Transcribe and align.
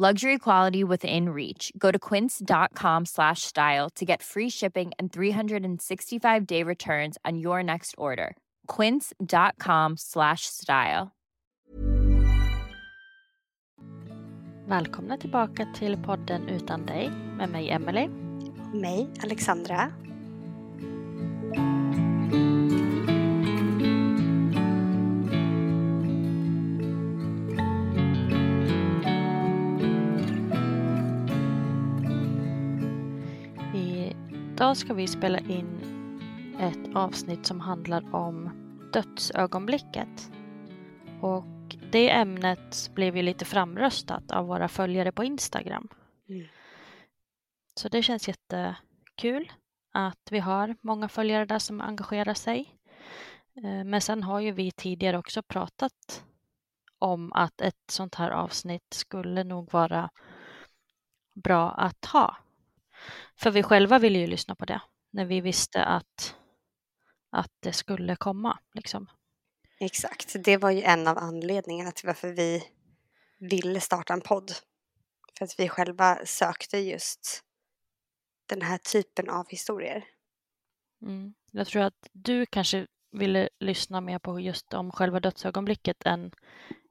Luxury 0.00 0.38
quality 0.38 0.84
within 0.84 1.30
reach. 1.30 1.72
Go 1.76 1.90
to 1.90 1.98
quince.com 1.98 3.04
slash 3.04 3.42
style 3.42 3.90
to 3.96 4.04
get 4.04 4.22
free 4.22 4.48
shipping 4.48 4.92
and 4.96 5.12
365 5.12 6.46
day 6.46 6.62
returns 6.62 7.18
on 7.24 7.38
your 7.38 7.64
next 7.64 7.96
order. 7.98 8.36
Quince.com 8.68 9.96
slash 9.96 10.42
style. 10.42 11.10
Välkomna 14.68 15.16
tillbaka 15.16 15.66
till 15.74 15.96
podden 15.96 16.48
Utan 16.48 16.86
dig 16.86 17.10
med 17.36 17.50
mig 17.50 17.70
Emelie. 17.70 18.08
Mig, 18.74 19.08
Alexandra. 19.22 20.07
Idag 34.58 34.76
ska 34.76 34.94
vi 34.94 35.06
spela 35.06 35.38
in 35.38 35.80
ett 36.60 36.96
avsnitt 36.96 37.46
som 37.46 37.60
handlar 37.60 38.14
om 38.14 38.50
dödsögonblicket. 38.92 40.30
Och 41.22 41.76
det 41.92 42.10
ämnet 42.10 42.90
blev 42.94 43.16
ju 43.16 43.22
lite 43.22 43.44
framröstat 43.44 44.30
av 44.30 44.46
våra 44.46 44.68
följare 44.68 45.12
på 45.12 45.24
Instagram. 45.24 45.88
Mm. 46.28 46.46
Så 47.74 47.88
det 47.88 48.02
känns 48.02 48.28
jättekul 48.28 49.52
att 49.92 50.28
vi 50.30 50.38
har 50.38 50.76
många 50.80 51.08
följare 51.08 51.44
där 51.44 51.58
som 51.58 51.80
engagerar 51.80 52.34
sig. 52.34 52.74
Eh, 53.56 53.84
Men 53.84 54.00
sen 54.00 54.22
har 54.22 54.40
ju 54.40 54.52
vi 54.52 54.70
tidigare 54.70 55.18
också 55.18 55.42
pratat 55.42 56.24
om 56.98 57.32
att 57.32 57.60
ett 57.60 57.90
sånt 57.90 58.14
här 58.14 58.30
avsnitt 58.30 58.94
skulle 58.94 59.44
nog 59.44 59.72
vara 59.72 60.10
bra 61.34 61.70
att 61.70 62.04
ha. 62.04 62.36
För 63.36 63.50
vi 63.50 63.62
själva 63.62 63.98
ville 63.98 64.18
ju 64.18 64.26
lyssna 64.26 64.54
på 64.54 64.64
det 64.64 64.80
när 65.10 65.24
vi 65.24 65.40
visste 65.40 65.84
att, 65.84 66.34
att 67.30 67.52
det 67.60 67.72
skulle 67.72 68.16
komma. 68.16 68.58
Liksom. 68.74 69.06
Exakt, 69.80 70.36
det 70.44 70.56
var 70.56 70.70
ju 70.70 70.82
en 70.82 71.08
av 71.08 71.18
anledningarna 71.18 71.90
till 71.92 72.06
varför 72.06 72.28
vi 72.28 72.64
ville 73.38 73.80
starta 73.80 74.12
en 74.12 74.20
podd. 74.20 74.52
För 75.38 75.44
att 75.44 75.54
vi 75.60 75.68
själva 75.68 76.18
sökte 76.24 76.78
just 76.78 77.42
den 78.46 78.62
här 78.62 78.78
typen 78.78 79.30
av 79.30 79.48
historier. 79.48 80.04
Mm. 81.02 81.34
Jag 81.50 81.66
tror 81.66 81.82
att 81.82 82.08
du 82.12 82.46
kanske 82.46 82.86
ville 83.12 83.48
lyssna 83.60 84.00
mer 84.00 84.18
på 84.18 84.40
just 84.40 84.74
om 84.74 84.92
själva 84.92 85.20
dödsögonblicket 85.20 86.06
än 86.06 86.32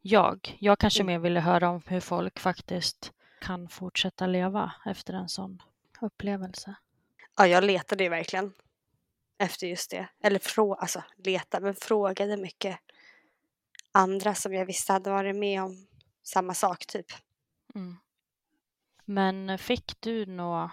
jag. 0.02 0.58
Jag 0.60 0.80
kanske 0.80 1.04
Mm. 1.04 1.14
mer 1.14 1.20
ville 1.20 1.40
höra 1.40 1.70
om 1.70 1.82
hur 1.88 2.00
folk 2.00 2.40
faktiskt 2.40 3.12
kan 3.42 3.70
fortsätta 3.70 4.28
leva 4.28 4.74
efter 4.86 5.14
en 5.14 5.30
sån 5.30 5.62
upplevelse. 6.02 6.76
Ja, 7.38 7.48
jag 7.48 7.64
letade 7.64 8.04
ju 8.04 8.10
verkligen 8.10 8.54
efter 9.40 9.68
just 9.68 9.92
det. 9.92 10.10
Eller 10.24 10.40
frå 10.40 10.74
alltså 10.74 11.04
leta, 11.18 11.60
men 11.60 11.76
frågade 11.76 12.38
mycket 12.38 12.80
andra 13.92 14.36
som 14.36 14.54
jag 14.54 14.66
visste 14.66 14.94
hade 14.94 15.10
varit 15.10 15.36
med 15.36 15.64
om 15.64 15.88
samma 16.24 16.54
sak 16.54 16.86
typ. 16.86 17.06
Mm. 17.76 17.98
Men 19.06 19.58
fick 19.58 19.94
du 20.00 20.26
några 20.26 20.72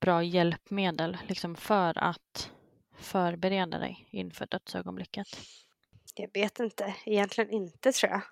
bra 0.00 0.22
hjälpmedel 0.22 1.18
liksom 1.28 1.56
för 1.56 1.98
att 1.98 2.50
förbereda 2.98 3.78
dig 3.78 4.08
inför 4.10 4.46
dödsögonblicket? 4.46 5.26
Jag 6.14 6.30
vet 6.34 6.60
inte, 6.60 6.94
egentligen 7.04 7.50
inte 7.50 7.92
tror 7.92 8.12
jag. 8.12 8.22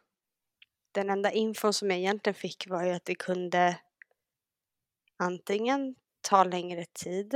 Den 0.92 1.10
enda 1.10 1.30
infon 1.32 1.72
som 1.72 1.90
jag 1.90 1.98
egentligen 1.98 2.34
fick 2.34 2.66
var 2.68 2.84
ju 2.84 2.92
att 2.92 3.04
det 3.04 3.14
kunde 3.14 3.80
antingen 5.16 5.94
ta 6.24 6.44
längre 6.44 6.84
tid, 6.84 7.34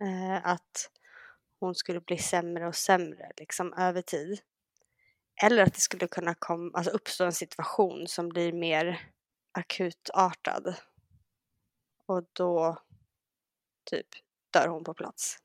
eh, 0.00 0.46
att 0.46 0.90
hon 1.60 1.74
skulle 1.74 2.00
bli 2.00 2.18
sämre 2.18 2.68
och 2.68 2.76
sämre 2.76 3.32
liksom 3.36 3.72
över 3.72 4.02
tid. 4.02 4.40
Eller 5.42 5.62
att 5.62 5.74
det 5.74 5.80
skulle 5.80 6.08
kunna 6.08 6.34
kom, 6.34 6.74
alltså 6.74 6.90
uppstå 6.90 7.24
en 7.24 7.32
situation 7.32 8.08
som 8.08 8.28
blir 8.28 8.52
mer 8.52 9.10
akutartad. 9.52 10.74
Och 12.06 12.24
då 12.32 12.82
typ 13.90 14.06
dör 14.50 14.68
hon 14.68 14.84
på 14.84 14.94
plats. 14.94 15.38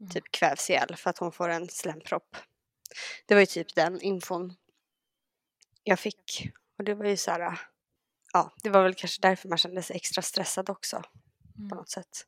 Mm. 0.00 0.10
Typ 0.10 0.24
kvävs 0.30 0.70
ihjäl 0.70 0.96
för 0.96 1.10
att 1.10 1.18
hon 1.18 1.32
får 1.32 1.48
en 1.48 1.68
slempropp. 1.68 2.36
Det 3.26 3.34
var 3.34 3.40
ju 3.40 3.46
typ 3.46 3.74
den 3.74 4.00
infon 4.00 4.54
jag 5.82 5.98
fick. 5.98 6.50
Och 6.78 6.84
det 6.84 6.94
var 6.94 7.04
ju 7.04 7.16
så 7.16 7.30
här, 7.30 7.60
ja, 8.32 8.52
det 8.62 8.70
var 8.70 8.82
väl 8.82 8.94
kanske 8.94 9.20
därför 9.22 9.48
man 9.48 9.58
kände 9.58 9.82
sig 9.82 9.96
extra 9.96 10.22
stressad 10.22 10.70
också 10.70 11.02
på 11.54 11.62
Mm. 11.62 11.68
något 11.76 11.88
sätt. 11.90 12.26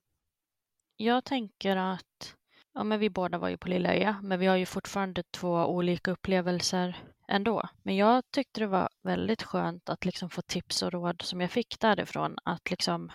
Jag 0.96 1.24
tänker 1.24 1.76
att 1.76 2.36
ja, 2.74 2.84
men 2.84 3.00
vi 3.00 3.10
båda 3.10 3.38
var 3.38 3.48
ju 3.48 3.56
på 3.56 3.68
Lilla 3.68 3.94
Ö, 3.94 4.14
men 4.22 4.40
vi 4.40 4.46
har 4.46 4.56
ju 4.56 4.66
fortfarande 4.66 5.22
två 5.22 5.66
olika 5.66 6.10
upplevelser 6.10 6.96
ändå. 7.28 7.68
Men 7.82 7.96
jag 7.96 8.22
tyckte 8.30 8.60
det 8.60 8.66
var 8.66 8.88
väldigt 9.02 9.42
skönt 9.42 9.88
att 9.88 10.04
liksom 10.04 10.30
få 10.30 10.42
tips 10.42 10.82
och 10.82 10.92
råd 10.92 11.22
som 11.22 11.40
jag 11.40 11.50
fick 11.50 11.80
därifrån. 11.80 12.36
Att 12.44 12.70
liksom 12.70 13.12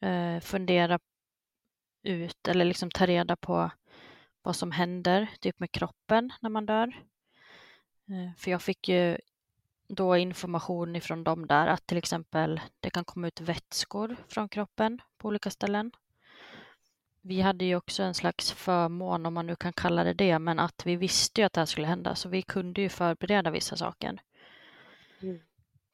eh, 0.00 0.40
fundera 0.40 0.98
ut 2.02 2.48
eller 2.48 2.64
liksom 2.64 2.90
ta 2.90 3.06
reda 3.06 3.36
på 3.36 3.70
vad 4.42 4.56
som 4.56 4.70
händer 4.72 5.30
typ 5.40 5.60
med 5.60 5.70
kroppen 5.72 6.32
när 6.40 6.50
man 6.50 6.66
dör. 6.66 6.86
Eh, 8.08 8.36
för 8.38 8.50
jag 8.50 8.62
fick 8.62 8.88
ju 8.88 9.18
då 9.88 10.16
information 10.16 10.96
ifrån 10.96 11.24
dem 11.24 11.46
där 11.46 11.66
att 11.66 11.86
till 11.86 11.98
exempel 11.98 12.60
det 12.80 12.90
kan 12.90 13.04
komma 13.04 13.26
ut 13.26 13.40
vätskor 13.40 14.16
från 14.28 14.48
kroppen 14.48 15.00
på 15.18 15.28
olika 15.28 15.50
ställen. 15.50 15.90
Vi 17.20 17.40
hade 17.40 17.64
ju 17.64 17.76
också 17.76 18.02
en 18.02 18.14
slags 18.14 18.52
förmån, 18.52 19.26
om 19.26 19.34
man 19.34 19.46
nu 19.46 19.56
kan 19.56 19.72
kalla 19.72 20.04
det 20.04 20.14
det, 20.14 20.38
men 20.38 20.58
att 20.58 20.86
vi 20.86 20.96
visste 20.96 21.40
ju 21.40 21.44
att 21.44 21.52
det 21.52 21.60
här 21.60 21.66
skulle 21.66 21.86
hända, 21.86 22.14
så 22.14 22.28
vi 22.28 22.42
kunde 22.42 22.80
ju 22.80 22.88
förbereda 22.88 23.50
vissa 23.50 23.76
saker. 23.76 24.22
Mm. 25.22 25.40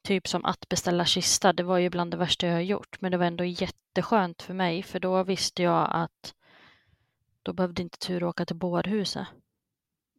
Typ 0.01 0.27
som 0.27 0.45
att 0.45 0.69
beställa 0.69 1.05
kista, 1.05 1.53
det 1.53 1.63
var 1.63 1.77
ju 1.77 1.89
bland 1.89 2.11
det 2.11 2.17
värsta 2.17 2.47
jag 2.47 2.53
har 2.53 2.61
gjort, 2.61 3.01
men 3.01 3.11
det 3.11 3.17
var 3.17 3.25
ändå 3.25 3.43
jätteskönt 3.43 4.41
för 4.41 4.53
mig, 4.53 4.83
för 4.83 4.99
då 4.99 5.23
visste 5.23 5.63
jag 5.63 5.87
att 5.91 6.35
då 7.43 7.53
behövde 7.53 7.81
inte 7.81 7.99
tur 7.99 8.23
åka 8.23 8.45
till 8.45 8.55
bårhuset. 8.55 9.27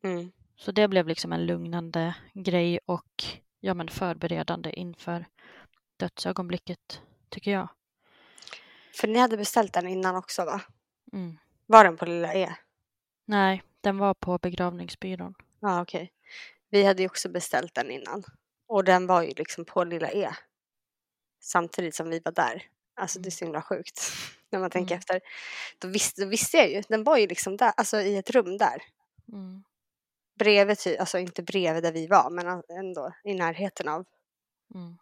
Mm. 0.02 0.32
Så 0.56 0.72
det 0.72 0.88
blev 0.88 1.08
liksom 1.08 1.32
en 1.32 1.46
lugnande 1.46 2.14
grej 2.34 2.78
och 2.86 3.24
ja, 3.64 3.74
men 3.74 3.88
förberedande 3.88 4.70
inför 4.70 5.26
dödsögonblicket, 5.96 7.00
tycker 7.28 7.50
jag. 7.50 7.68
För 9.00 9.08
ni 9.08 9.18
hade 9.18 9.36
beställt 9.36 9.72
den 9.72 9.88
innan 9.88 10.16
också 10.16 10.44
va? 10.44 10.60
Mm. 11.12 11.38
Var 11.66 11.84
den 11.84 11.96
på 11.96 12.04
Lilla 12.06 12.34
E? 12.34 12.54
Nej, 13.24 13.62
den 13.80 13.98
var 13.98 14.14
på 14.14 14.38
begravningsbyrån. 14.38 15.34
Ja 15.60 15.82
okej. 15.82 16.12
Vi 16.70 16.84
hade 16.84 17.02
ju 17.02 17.06
också 17.08 17.28
beställt 17.28 17.74
den 17.74 17.90
innan. 17.90 18.24
Och 18.66 18.84
den 18.84 19.06
var 19.06 19.22
ju 19.22 19.32
liksom 19.36 19.64
på 19.64 19.84
Lilla 19.84 20.10
E. 20.10 20.30
Samtidigt 21.40 21.94
som 21.94 22.10
vi 22.10 22.20
var 22.24 22.32
där. 22.32 22.62
Alltså 22.94 23.18
det 23.20 23.28
är 23.28 23.30
så 23.30 23.44
himla 23.44 23.62
sjukt. 23.62 24.12
När 24.50 24.58
man 24.58 24.70
tänker 24.70 24.94
Mm. 24.94 24.98
efter. 24.98 25.20
Då 25.78 25.88
visste, 25.88 26.22
då 26.22 26.28
visste 26.28 26.56
jag 26.56 26.70
ju. 26.70 26.82
Den 26.88 27.04
var 27.04 27.16
ju 27.18 27.26
liksom 27.26 27.56
där, 27.56 27.72
alltså 27.76 28.00
i 28.00 28.16
ett 28.16 28.30
rum 28.30 28.58
där. 28.58 28.82
Mm. 29.32 29.64
Bredvid, 30.34 30.78
ty- 30.78 30.96
alltså 30.96 31.18
inte 31.18 31.42
bredvid 31.42 31.82
där 31.82 31.92
vi 31.92 32.06
var, 32.06 32.30
men 32.30 32.62
ändå 32.78 33.12
i 33.24 33.34
närheten 33.34 33.88
av 33.88 34.04
Mm. 34.74 34.98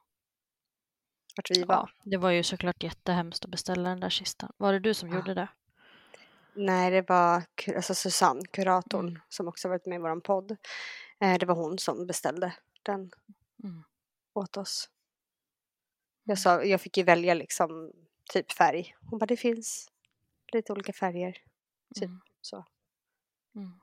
vart 1.36 1.50
vi 1.50 1.62
var. 1.64 1.74
Ja, 1.74 1.88
det 2.10 2.16
var 2.16 2.30
ju 2.30 2.42
såklart 2.42 2.82
jättehemskt 2.82 3.44
att 3.44 3.50
beställa 3.50 3.88
den 3.88 4.00
där 4.00 4.10
kistan. 4.10 4.52
Var 4.56 4.72
det 4.72 4.78
du 4.78 4.94
som 4.94 5.08
Ja. 5.08 5.14
gjorde 5.16 5.34
det? 5.34 5.48
Nej, 6.54 6.90
det 6.90 7.08
var 7.08 7.42
alltså 7.76 7.94
Susanne, 7.94 8.42
kuratorn, 8.52 9.08
Mm. 9.08 9.20
som 9.28 9.48
också 9.48 9.68
varit 9.68 9.86
med 9.86 9.96
i 9.96 9.98
vår 9.98 10.20
podd. 10.20 10.56
Eh, 11.20 11.38
det 11.38 11.46
var 11.46 11.54
hon 11.54 11.78
som 11.78 12.06
beställde 12.06 12.54
den 12.82 13.10
Mm. 13.64 13.84
åt 14.34 14.56
oss. 14.56 14.90
Jag, 16.24 16.38
sa, 16.38 16.64
jag 16.64 16.80
fick 16.80 16.96
ju 16.96 17.02
välja 17.04 17.34
liksom 17.34 17.92
typ 18.32 18.52
färg. 18.52 18.96
Hon 19.10 19.18
bara, 19.18 19.26
det 19.26 19.36
finns 19.36 19.90
lite 20.52 20.72
olika 20.72 20.92
färger. 20.92 21.32
Typ 21.94 22.04
Mm. 22.04 22.20
så. 22.40 22.64
Mm. 23.54 23.80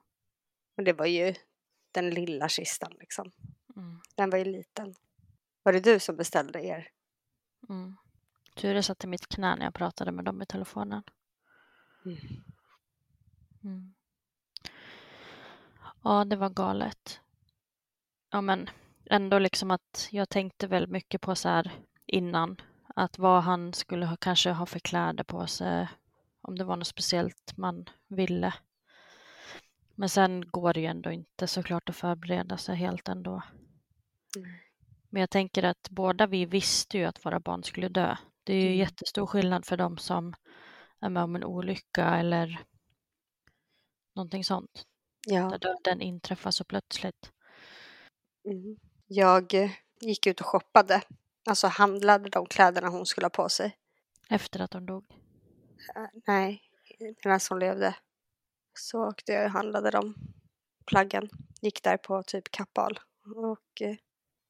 Och 0.77 0.83
det 0.83 0.93
var 0.93 1.05
ju 1.05 1.35
den 1.91 2.09
lilla 2.09 2.49
kistan 2.49 2.93
liksom. 2.99 3.31
Mm. 3.75 4.01
Den 4.15 4.29
var 4.29 4.37
ju 4.37 4.45
liten. 4.45 4.95
Var 5.63 5.73
det 5.73 5.79
du 5.79 5.99
som 5.99 6.15
beställde 6.15 6.65
er? 6.65 6.89
Mm. 7.69 7.95
Ture 8.55 8.83
satt 8.83 9.03
i 9.03 9.07
mitt 9.07 9.27
knä 9.27 9.55
när 9.55 9.63
jag 9.63 9.73
pratade 9.73 10.11
med 10.11 10.25
dem 10.25 10.41
i 10.41 10.45
telefonen. 10.45 11.03
Mm. 12.05 12.17
Mm. 13.63 13.93
Ja, 16.03 16.25
det 16.25 16.35
var 16.35 16.49
galet. 16.49 17.21
Ja, 18.31 18.41
men 18.41 18.69
ändå 19.05 19.39
liksom 19.39 19.71
att 19.71 20.07
jag 20.11 20.29
tänkte 20.29 20.67
väl 20.67 20.87
mycket 20.87 21.21
på 21.21 21.35
så 21.35 21.49
här 21.49 21.71
innan. 22.05 22.61
Att 22.95 23.17
vad 23.17 23.43
han 23.43 23.73
skulle 23.73 24.05
ha, 24.05 24.17
kanske 24.17 24.51
ha 24.51 24.65
för 24.65 24.79
kläder 24.79 25.23
på 25.23 25.47
sig. 25.47 25.87
Om 26.41 26.57
det 26.57 26.63
var 26.63 26.75
något 26.75 26.87
speciellt 26.87 27.57
man 27.57 27.85
ville. 28.07 28.53
Men 29.99 30.09
sen 30.09 30.49
går 30.51 30.73
det 30.73 30.79
ju 30.79 30.85
ändå 30.85 31.11
inte 31.11 31.47
såklart 31.47 31.89
att 31.89 31.95
förbereda 31.95 32.57
sig 32.57 32.75
helt 32.75 33.07
ändå. 33.07 33.41
Mm. 34.37 34.49
Men 35.09 35.19
jag 35.19 35.29
tänker 35.29 35.63
att 35.63 35.89
båda 35.89 36.27
vi 36.27 36.45
visste 36.45 36.97
ju 36.97 37.05
att 37.05 37.25
våra 37.25 37.39
barn 37.39 37.63
skulle 37.63 37.89
dö. 37.89 38.17
Det 38.43 38.53
är 38.53 38.61
ju 38.61 38.67
Mm. 38.67 38.77
jättestor 38.79 39.25
skillnad 39.27 39.65
för 39.65 39.77
dem 39.77 39.97
som 39.97 40.33
är 40.99 41.09
med 41.09 41.23
om 41.23 41.35
en 41.35 41.43
olycka 41.43 42.05
eller 42.17 42.65
någonting 44.15 44.43
sånt. 44.43 44.85
Ja. 45.27 45.49
Där 45.49 45.57
döden 45.59 46.01
inträffar 46.01 46.51
så 46.51 46.63
plötsligt. 46.63 47.31
Mm. 48.45 48.77
Jag 49.07 49.53
eh, 49.53 49.71
gick 50.01 50.27
ut 50.27 50.39
och 50.39 50.45
shoppade. 50.47 51.01
Alltså 51.49 51.67
handlade 51.67 52.29
de 52.29 52.45
kläderna 52.45 52.89
hon 52.89 53.05
skulle 53.05 53.25
ha 53.25 53.29
på 53.29 53.49
sig. 53.49 53.77
Efter 54.29 54.59
att 54.59 54.71
de 54.71 54.85
dog. 54.85 55.05
Eh, 55.95 56.05
Nej, 56.27 56.61
medan 57.25 57.39
hon 57.49 57.59
levde. 57.59 57.95
Så 58.77 59.07
åkte 59.07 59.31
jag 59.31 59.45
och 59.45 59.51
handlade 59.51 59.91
de 59.91 60.15
plaggen. 60.85 61.29
Gick 61.61 61.83
där 61.83 61.97
på 61.97 62.23
typ 62.23 62.51
Kappahl 62.51 62.99
och 63.35 63.81
eh, 63.81 63.95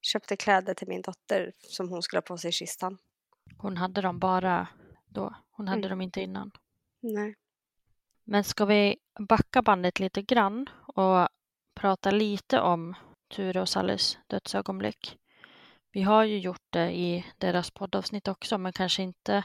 köpte 0.01 0.37
kläder 0.37 0.73
till 0.73 0.87
min 0.87 1.01
dotter 1.01 1.51
som 1.57 1.89
hon 1.89 2.01
skulle 2.01 2.17
ha 2.17 2.21
på 2.21 2.37
sig 2.37 2.49
i 2.49 2.51
kistan. 2.51 2.97
Hon 3.57 3.77
hade 3.77 4.01
dem 4.01 4.19
bara 4.19 4.67
då. 5.05 5.35
Hon 5.51 5.67
hade 5.67 5.79
Mm. 5.79 5.89
dem 5.89 6.01
inte 6.01 6.21
innan. 6.21 6.51
Nej. 6.99 7.35
Men 8.23 8.43
ska 8.43 8.65
vi 8.65 8.97
backa 9.19 9.61
bandet 9.61 9.99
lite 9.99 10.21
grann 10.21 10.69
och 10.79 11.27
prata 11.75 12.11
lite 12.11 12.59
om 12.61 12.95
Ture 13.27 13.61
och 13.61 13.69
Sallys 13.69 14.17
dödsögonblick. 14.27 15.17
Vi 15.91 16.01
har 16.01 16.23
ju 16.23 16.39
gjort 16.39 16.65
det 16.69 16.91
i 16.91 17.25
deras 17.37 17.71
poddavsnitt 17.71 18.27
också, 18.27 18.57
men 18.57 18.73
kanske 18.73 19.03
inte 19.03 19.43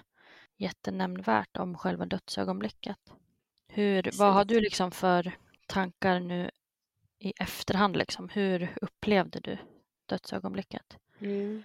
jättenämnvärt 0.57 1.57
om 1.57 1.79
själva 1.79 2.07
dödsögonblicket. 2.07 2.99
Hur, 3.75 4.11
vad 4.19 4.35
har 4.35 4.45
du 4.45 4.61
liksom 4.61 4.91
för 4.91 5.37
tankar 5.67 6.21
nu 6.21 6.51
i 7.19 7.33
efterhand? 7.41 7.97
Liksom? 7.97 8.29
Hur 8.29 8.77
upplevde 8.81 9.41
du 9.41 9.59
dödsögonblicket? 10.07 10.97
Mm. 11.21 11.65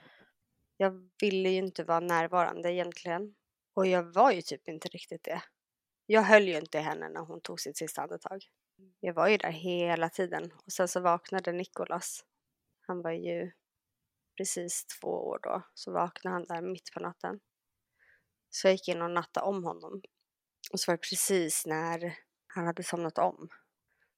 Jag 0.77 1.09
ville 1.21 1.50
ju 1.50 1.57
inte 1.57 1.83
vara 1.83 2.00
närvarande 2.00 2.74
egentligen. 2.74 3.36
Och 3.74 3.88
jag 3.88 4.04
var 4.04 4.31
ju 4.31 4.42
typ 4.42 4.68
inte 4.68 4.88
riktigt 4.88 5.24
det. 5.24 5.44
Jag 6.06 6.21
höll 6.21 6.48
ju 6.48 6.57
inte 6.57 6.77
i 6.77 6.81
henne 6.81 7.09
när 7.09 7.21
hon 7.21 7.42
tog 7.42 7.59
sitt 7.59 7.77
sista 7.77 8.01
andetag. 8.01 8.44
Jag 9.00 9.13
var 9.13 9.27
ju 9.27 9.38
där 9.38 9.51
hela 9.51 10.09
tiden. 10.09 10.51
Och 10.65 10.71
sen 10.71 10.88
så 10.88 11.00
vaknade 11.00 11.51
Nikolas. 11.51 12.24
Han 12.81 13.01
var 13.01 13.12
ju 13.12 13.51
precis 14.38 14.86
två 14.86 15.09
år 15.09 15.39
då. 15.44 15.62
Så 15.74 15.92
vaknade 15.92 16.33
han 16.33 16.45
där 16.45 16.62
mitt 16.62 16.92
på 16.94 17.00
natten. 17.00 17.39
Så 18.50 18.68
jag 18.68 18.74
gick 18.74 18.88
in 18.88 19.01
och 19.01 19.12
nattade 19.12 19.45
om 19.45 19.63
honom. 19.63 20.01
Och 20.72 20.80
så 20.80 20.92
var 20.92 20.98
det 20.98 21.10
precis 21.10 21.66
när 21.66 22.18
han 22.48 22.66
hade 22.66 22.84
somnat 22.84 23.18
om. 23.18 23.50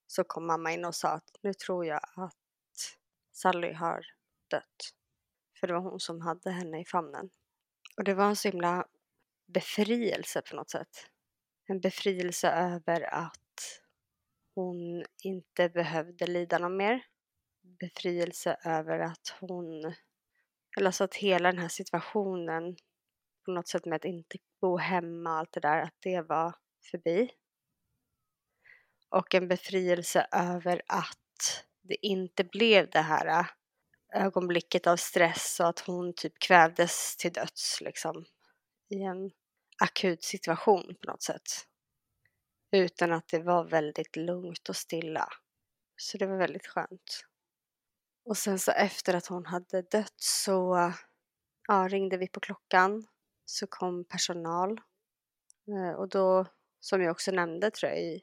Så 0.08 0.24
kom 0.24 0.48
mamma 0.48 0.72
in 0.72 0.86
och 0.86 0.96
sa 0.96 1.10
att 1.10 1.30
nu 1.42 1.54
tror 1.54 1.86
jag 1.86 2.02
att 2.16 2.36
Sally 3.32 3.74
har 3.74 4.06
dött. 4.50 4.94
För 5.60 5.68
det 5.68 5.74
var 5.74 5.82
hon 5.82 6.00
som 6.00 6.22
hade 6.22 6.52
henne 6.52 6.82
i 6.82 6.86
famnen. 6.86 7.30
Och 7.98 8.04
det 8.04 8.14
var 8.14 8.26
en 8.26 8.36
så 8.36 8.48
himla 8.48 8.86
befrielse 9.48 10.42
på 10.42 10.56
något 10.56 10.70
sätt. 10.70 11.10
En 11.66 11.80
befrielse 11.80 12.50
över 12.50 13.14
att 13.14 13.82
hon 14.56 15.06
inte 15.24 15.70
behövde 15.70 16.28
lida 16.28 16.58
något 16.58 16.78
mer. 16.78 17.06
Befrielse 17.80 18.58
över 18.66 19.00
att 19.00 19.36
hon, 19.40 19.86
eller 20.78 20.86
alltså 20.88 21.04
att 21.04 21.16
hela 21.16 21.52
den 21.52 21.62
här 21.62 21.68
situationen 21.68 22.76
på 23.50 23.54
något 23.54 23.68
sätt 23.68 23.86
med 23.86 23.96
att 23.96 24.06
inte 24.06 24.38
bo 24.62 24.78
hemma 24.78 25.32
och 25.32 25.38
allt 25.38 25.52
det 25.52 25.60
där, 25.60 25.82
att 25.82 25.96
det 26.00 26.22
var 26.22 26.56
förbi. 26.92 27.32
Och 29.10 29.36
en 29.36 29.48
befrielse 29.48 30.28
över 30.32 30.82
att 30.88 31.66
det 31.82 32.06
inte 32.06 32.44
blev 32.44 32.90
det 32.90 33.02
här 33.02 33.40
äh, 33.40 33.46
ögonblicket 34.26 34.88
av 34.88 34.98
stress 34.98 35.60
och 35.60 35.68
att 35.68 35.80
hon 35.80 36.14
typ 36.14 36.40
kvävdes 36.40 37.18
till 37.18 37.34
döds 37.34 37.82
liksom 37.82 38.26
i 38.90 39.02
en 39.02 39.32
akut 39.82 40.24
situation 40.24 40.96
på 41.02 41.12
något 41.12 41.24
sätt. 41.24 41.66
Utan 42.72 43.12
att 43.12 43.28
det 43.28 43.40
var 43.40 43.64
väldigt 43.64 44.16
lugnt 44.16 44.70
och 44.70 44.76
stilla. 44.76 45.30
Så 45.96 46.18
det 46.18 46.28
var 46.28 46.38
väldigt 46.38 46.68
skönt. 46.68 47.26
Och 48.26 48.38
sen 48.38 48.60
så 48.60 48.72
efter 48.72 49.14
att 49.14 49.28
hon 49.28 49.46
hade 49.46 49.82
dött 49.82 50.16
så 50.18 50.78
äh, 50.78 50.94
ja, 51.68 51.88
ringde 51.88 52.18
vi 52.18 52.28
på 52.28 52.40
klockan. 52.40 53.08
Så 53.50 53.68
kom 53.68 54.06
personal. 54.06 54.82
Eh, 55.68 55.96
och 55.96 56.10
då, 56.10 56.46
som 56.80 57.02
jag 57.02 57.12
också 57.12 57.32
nämnde 57.32 57.72
tror 57.72 57.92
jag 57.92 58.02
i, 58.02 58.22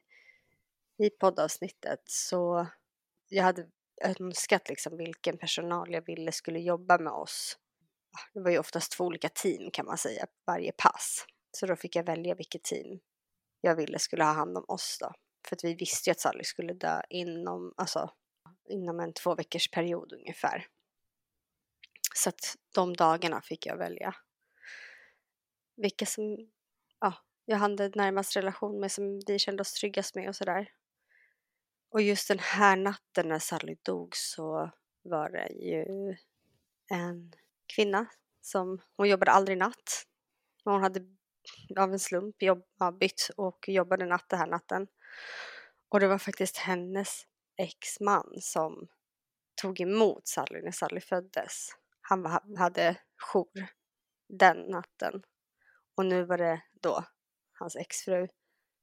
i 0.99 1.11
poddavsnittet, 1.11 2.02
så 2.06 2.66
jag 3.28 3.45
hade 3.45 3.66
önskat 4.02 4.68
liksom 4.68 4.97
vilken 4.97 5.38
personal 5.38 5.92
jag 5.92 6.06
ville 6.06 6.33
skulle 6.33 6.59
jobba 6.59 6.99
med 6.99 7.12
oss. 7.12 7.59
Ah, 8.12 8.30
det 8.35 8.40
var 8.40 8.50
ju 8.50 8.59
oftast 8.59 8.92
två 8.92 9.04
olika 9.04 9.28
team 9.28 9.71
kan 9.71 9.87
man 9.87 9.99
säga, 9.99 10.26
varje 10.47 10.73
pass. 10.73 11.26
Så 11.50 11.66
då 11.66 11.76
fick 11.76 11.97
jag 11.97 12.04
välja 12.04 12.35
vilket 12.35 12.62
team 12.62 13.00
jag 13.61 13.76
ville 13.76 13.99
skulle 13.99 14.25
ha 14.25 14.33
hand 14.33 14.56
om 14.56 14.64
oss 14.68 14.99
då. 15.00 15.12
För 15.49 15.56
att 15.56 15.64
vi 15.64 15.75
visste 15.75 16.11
ju 16.11 16.12
att 16.12 16.21
Sally 16.21 16.45
skulle 16.45 16.73
dö 16.73 17.02
inom, 17.11 17.75
alltså, 17.76 18.11
inom 18.68 19.00
en 19.00 19.12
två 19.12 19.35
veckors 19.35 19.71
period 19.71 20.12
ungefär. 20.12 20.66
Så 22.14 22.28
att 22.28 22.56
de 22.75 22.97
dagarna 22.97 23.42
fick 23.42 23.66
jag 23.66 23.76
välja. 23.76 24.14
Vilka 25.76 26.06
som 26.06 26.50
ja, 27.00 27.14
jag 27.45 27.56
hade 27.56 27.88
närmast 27.95 28.37
relation 28.37 28.80
med, 28.80 28.92
som 28.92 29.21
vi 29.26 29.38
kände 29.38 29.61
oss 29.61 29.73
tryggast 29.73 30.14
med 30.14 30.28
och 30.28 30.37
sådär. 30.37 30.71
Och 31.90 32.02
just 32.02 32.28
den 32.28 32.38
här 32.38 32.76
natten 32.76 33.28
när 33.28 33.38
Sally 33.38 33.76
dog 33.83 34.16
så 34.16 34.71
var 35.02 35.30
det 35.30 35.49
ju 35.52 36.16
en 36.90 37.33
kvinna 37.75 38.06
som, 38.40 38.80
hon 38.97 39.09
jobbade 39.09 39.30
aldrig 39.30 39.59
natt. 39.59 40.06
Men 40.64 40.75
Hon 40.75 40.83
hade 40.83 41.00
av 41.76 41.92
en 41.92 41.99
slump 41.99 42.42
jobb, 42.42 42.64
ja, 42.78 42.92
bytt 42.92 43.30
och 43.37 43.68
jobbade 43.68 44.06
natt 44.06 44.28
den 44.28 44.38
här 44.38 44.47
natten. 44.47 44.87
Och 45.88 46.00
det 46.00 46.09
var 46.09 46.18
faktiskt 46.18 46.56
hennes 46.56 47.26
exman 47.56 48.35
som 48.40 48.88
tog 49.62 49.80
emot 49.80 50.28
Sally 50.28 50.62
när 50.62 50.71
Sally 50.71 51.00
föddes. 51.00 51.68
Han 52.00 52.26
hade 52.56 52.97
jour 53.16 53.66
den 54.28 54.56
natten. 54.56 55.23
Och 55.96 56.06
nu 56.06 56.24
var 56.24 56.38
det 56.38 56.62
då 56.80 57.04
hans 57.52 57.76
exfru 57.76 58.28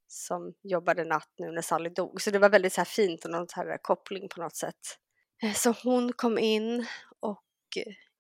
som 0.08 0.54
jobbade 0.62 1.04
natt 1.04 1.30
nu 1.38 1.52
när 1.52 1.62
Sally 1.62 1.90
dog. 1.90 2.22
Så 2.22 2.32
det 2.32 2.40
var 2.40 2.50
väldigt 2.50 2.74
så 2.74 2.82
här 2.82 2.86
fint 2.86 3.26
och 3.26 3.32
något 3.32 3.52
här 3.52 3.78
koppling 3.82 4.30
på 4.30 4.42
något 4.42 4.56
sätt. 4.56 4.98
Eh, 5.44 5.54
så 5.54 5.76
hon 5.84 6.14
kom 6.14 6.38
in 6.38 6.86
och 7.20 7.44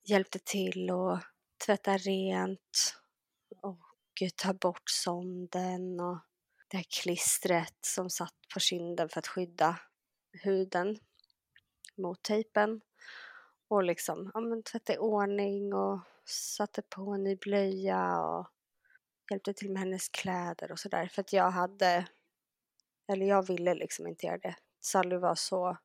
hjälpte 0.03 0.39
till 0.39 0.91
och 0.91 1.19
tvätta 1.65 1.97
rent 1.97 2.95
och 3.61 3.79
ta 4.35 4.53
bort 4.53 4.89
sonden 4.89 5.99
och 5.99 6.17
det 6.67 6.77
här 6.77 6.85
klistret 7.01 7.77
som 7.81 8.09
satt 8.09 8.35
på 8.53 8.59
kinden 8.59 9.09
för 9.09 9.19
att 9.19 9.27
skydda 9.27 9.79
huden 10.31 10.99
mot 11.97 12.23
tejpen. 12.23 12.81
Och 13.67 13.83
liksom 13.83 14.31
ja, 14.33 14.39
men 14.39 14.63
tvätta 14.63 14.93
i 14.93 14.97
ordning 14.97 15.73
och 15.73 15.99
satte 16.25 16.81
på 16.81 17.11
en 17.11 17.23
ny 17.23 17.35
blöja 17.35 18.19
och 18.19 18.47
hjälpte 19.29 19.53
till 19.53 19.71
med 19.71 19.79
hennes 19.79 20.09
kläder 20.09 20.71
och 20.71 20.79
sådär. 20.79 21.07
För 21.07 21.21
att 21.21 21.33
jag 21.33 21.51
hade, 21.51 22.07
eller 23.11 23.25
jag 23.25 23.47
ville 23.47 23.73
liksom 23.73 24.07
inte 24.07 24.25
göra 24.25 24.37
det. 24.37 24.55
Sally 24.81 25.15
var 25.15 25.35
så, 25.35 25.77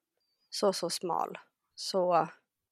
så, 0.50 0.72
så 0.72 0.90
smal. 0.90 1.38
Så 1.74 2.28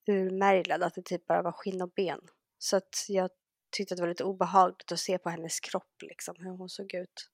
urmärglad 0.06 0.82
att 0.82 0.94
det 0.94 1.02
typ 1.02 1.26
bara 1.26 1.42
var 1.42 1.52
skinn 1.52 1.82
och 1.82 1.90
ben. 1.90 2.20
Så 2.58 2.76
att 2.76 3.04
jag 3.08 3.30
tyckte 3.76 3.94
att 3.94 3.96
det 3.96 4.02
var 4.02 4.08
lite 4.08 4.24
obehagligt 4.24 4.92
att 4.92 5.00
se 5.00 5.18
på 5.18 5.30
hennes 5.30 5.60
kropp 5.60 6.02
liksom, 6.02 6.36
hur 6.38 6.50
hon 6.50 6.68
såg 6.68 6.94
ut. 6.94 7.30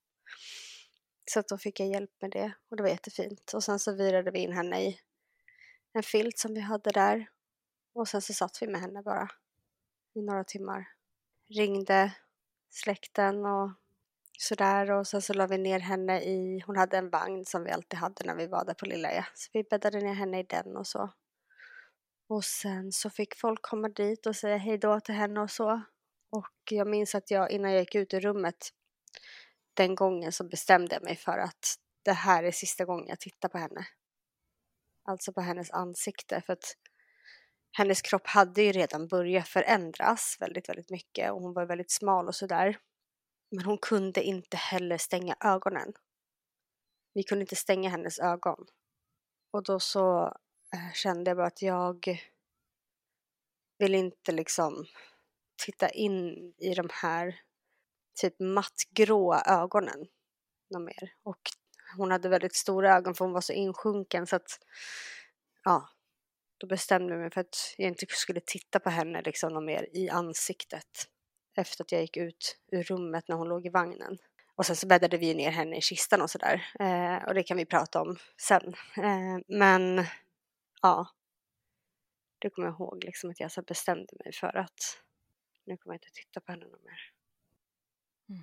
Så 1.30 1.40
att 1.40 1.48
då 1.48 1.58
fick 1.58 1.80
jag 1.80 1.88
hjälp 1.88 2.10
med 2.20 2.30
det 2.30 2.52
och 2.70 2.76
det 2.76 2.82
var 2.82 2.90
jättefint. 2.90 3.52
Och 3.54 3.64
sen 3.64 3.78
så 3.78 3.92
virade 3.92 4.30
vi 4.30 4.38
in 4.38 4.52
henne 4.52 4.82
i 4.82 5.00
en 5.92 6.02
filt 6.02 6.38
som 6.38 6.54
vi 6.54 6.60
hade 6.60 6.90
där. 6.90 7.26
Och 7.94 8.08
sen 8.08 8.22
så 8.22 8.32
satt 8.32 8.62
vi 8.62 8.66
med 8.66 8.80
henne 8.80 9.02
bara 9.02 9.28
i 10.14 10.22
några 10.22 10.44
timmar. 10.44 10.88
Ringde 11.48 12.12
släkten 12.72 13.46
och 13.46 13.70
sådär 14.38 14.90
och 14.90 15.06
sen 15.06 15.22
så 15.22 15.32
la 15.32 15.46
vi 15.46 15.58
ner 15.58 15.80
henne 15.80 16.20
i, 16.20 16.62
hon 16.66 16.76
hade 16.76 16.98
en 16.98 17.10
vagn 17.10 17.44
som 17.44 17.64
vi 17.64 17.70
alltid 17.70 17.98
hade 17.98 18.24
när 18.24 18.34
vi 18.34 18.46
var 18.46 18.64
där 18.64 18.74
på 18.74 18.86
Lilla 18.86 19.26
Så 19.34 19.50
vi 19.52 19.62
bäddade 19.62 20.00
ner 20.00 20.14
henne 20.14 20.40
i 20.40 20.42
den 20.42 20.76
och 20.76 20.86
så. 20.86 21.10
Och 22.28 22.44
sen 22.44 22.92
så 22.92 23.10
fick 23.10 23.34
folk 23.34 23.62
komma 23.62 23.88
dit 23.88 24.26
och 24.26 24.36
säga 24.36 24.56
hej 24.56 24.78
då 24.78 25.00
till 25.00 25.14
henne 25.14 25.40
och 25.40 25.50
så. 25.50 25.82
Och 26.30 26.52
jag 26.70 26.86
minns 26.88 27.14
att 27.14 27.30
jag 27.30 27.50
innan 27.50 27.72
jag 27.72 27.80
gick 27.80 27.94
ut 27.94 28.14
ur 28.14 28.20
rummet 28.20 28.70
den 29.74 29.94
gången 29.94 30.32
så 30.32 30.44
bestämde 30.44 30.94
jag 30.94 31.02
mig 31.02 31.16
för 31.16 31.38
att 31.38 31.76
det 32.02 32.12
här 32.12 32.44
är 32.44 32.50
sista 32.50 32.84
gången 32.84 33.06
jag 33.08 33.20
tittar 33.20 33.48
på 33.48 33.58
henne. 33.58 33.86
Alltså 35.04 35.32
på 35.32 35.40
hennes 35.40 35.70
ansikte 35.70 36.40
för 36.40 36.52
att 36.52 36.76
hennes 37.72 38.02
kropp 38.02 38.26
hade 38.26 38.62
ju 38.62 38.72
redan 38.72 39.08
börjat 39.08 39.48
förändras 39.48 40.36
väldigt, 40.40 40.68
väldigt 40.68 40.90
mycket 40.90 41.32
och 41.32 41.40
hon 41.40 41.52
var 41.52 41.66
väldigt 41.66 41.90
smal 41.90 42.28
och 42.28 42.34
sådär. 42.34 42.78
Men 43.50 43.64
hon 43.64 43.78
kunde 43.78 44.22
inte 44.22 44.56
heller 44.56 44.98
stänga 44.98 45.36
ögonen. 45.40 45.92
Vi 47.14 47.22
kunde 47.22 47.42
inte 47.42 47.56
stänga 47.56 47.90
hennes 47.90 48.18
ögon. 48.18 48.66
Och 49.50 49.62
då 49.62 49.80
så 49.80 50.24
eh, 50.74 50.92
kände 50.94 51.30
jag 51.30 51.36
bara 51.36 51.46
att 51.46 51.62
jag 51.62 52.18
vill 53.78 53.94
inte 53.94 54.32
liksom 54.32 54.86
titta 55.64 55.88
in 55.88 56.54
i 56.58 56.74
de 56.74 56.88
här 56.92 57.40
typ 58.20 58.40
mattgråa 58.40 59.42
ögonen 59.46 60.06
något 60.70 60.82
mer. 60.82 61.14
Och 61.22 61.40
hon 61.96 62.10
hade 62.10 62.28
väldigt 62.28 62.54
stora 62.54 62.96
ögon 62.96 63.14
för 63.14 63.24
hon 63.24 63.34
var 63.34 63.40
så 63.40 63.52
insjunken 63.52 64.26
så 64.26 64.36
att 64.36 64.58
ja, 65.64 65.88
då 66.62 66.66
bestämde 66.66 67.12
jag 67.12 67.20
mig 67.20 67.30
för 67.30 67.40
att 67.40 67.74
jag 67.76 67.88
inte 67.88 68.06
skulle 68.08 68.40
titta 68.40 68.80
på 68.80 68.90
henne 68.90 69.22
liksom 69.22 69.52
något 69.52 69.64
mer 69.64 69.88
i 69.92 70.08
ansiktet 70.08 71.08
efter 71.56 71.84
att 71.84 71.92
jag 71.92 72.00
gick 72.00 72.16
ut 72.16 72.58
ur 72.72 72.82
rummet 72.82 73.28
när 73.28 73.36
hon 73.36 73.48
låg 73.48 73.66
i 73.66 73.68
vagnen. 73.68 74.18
Och 74.54 74.66
sen 74.66 74.76
så 74.76 74.86
bäddade 74.86 75.18
vi 75.18 75.34
ner 75.34 75.50
henne 75.50 75.76
i 75.76 75.80
kistan 75.80 76.22
och 76.22 76.30
sådär. 76.30 76.66
Eh, 76.80 77.24
och 77.28 77.34
det 77.34 77.42
kan 77.42 77.56
vi 77.56 77.64
prata 77.64 78.00
om 78.00 78.16
sen. 78.36 78.74
Eh, 78.96 79.38
men 79.48 80.04
ja, 80.82 81.06
det 82.38 82.50
kommer 82.50 82.68
jag 82.68 82.74
ihåg 82.74 83.04
liksom 83.04 83.30
att 83.30 83.40
jag 83.40 83.52
så 83.52 83.62
bestämde 83.62 84.16
mig 84.24 84.32
för 84.32 84.56
att 84.56 85.02
nu 85.64 85.76
kommer 85.76 85.94
jag 85.94 85.98
inte 85.98 86.20
titta 86.20 86.40
på 86.40 86.52
henne 86.52 86.64
något 86.64 86.84
mer. 86.84 87.12
Mm. 88.28 88.42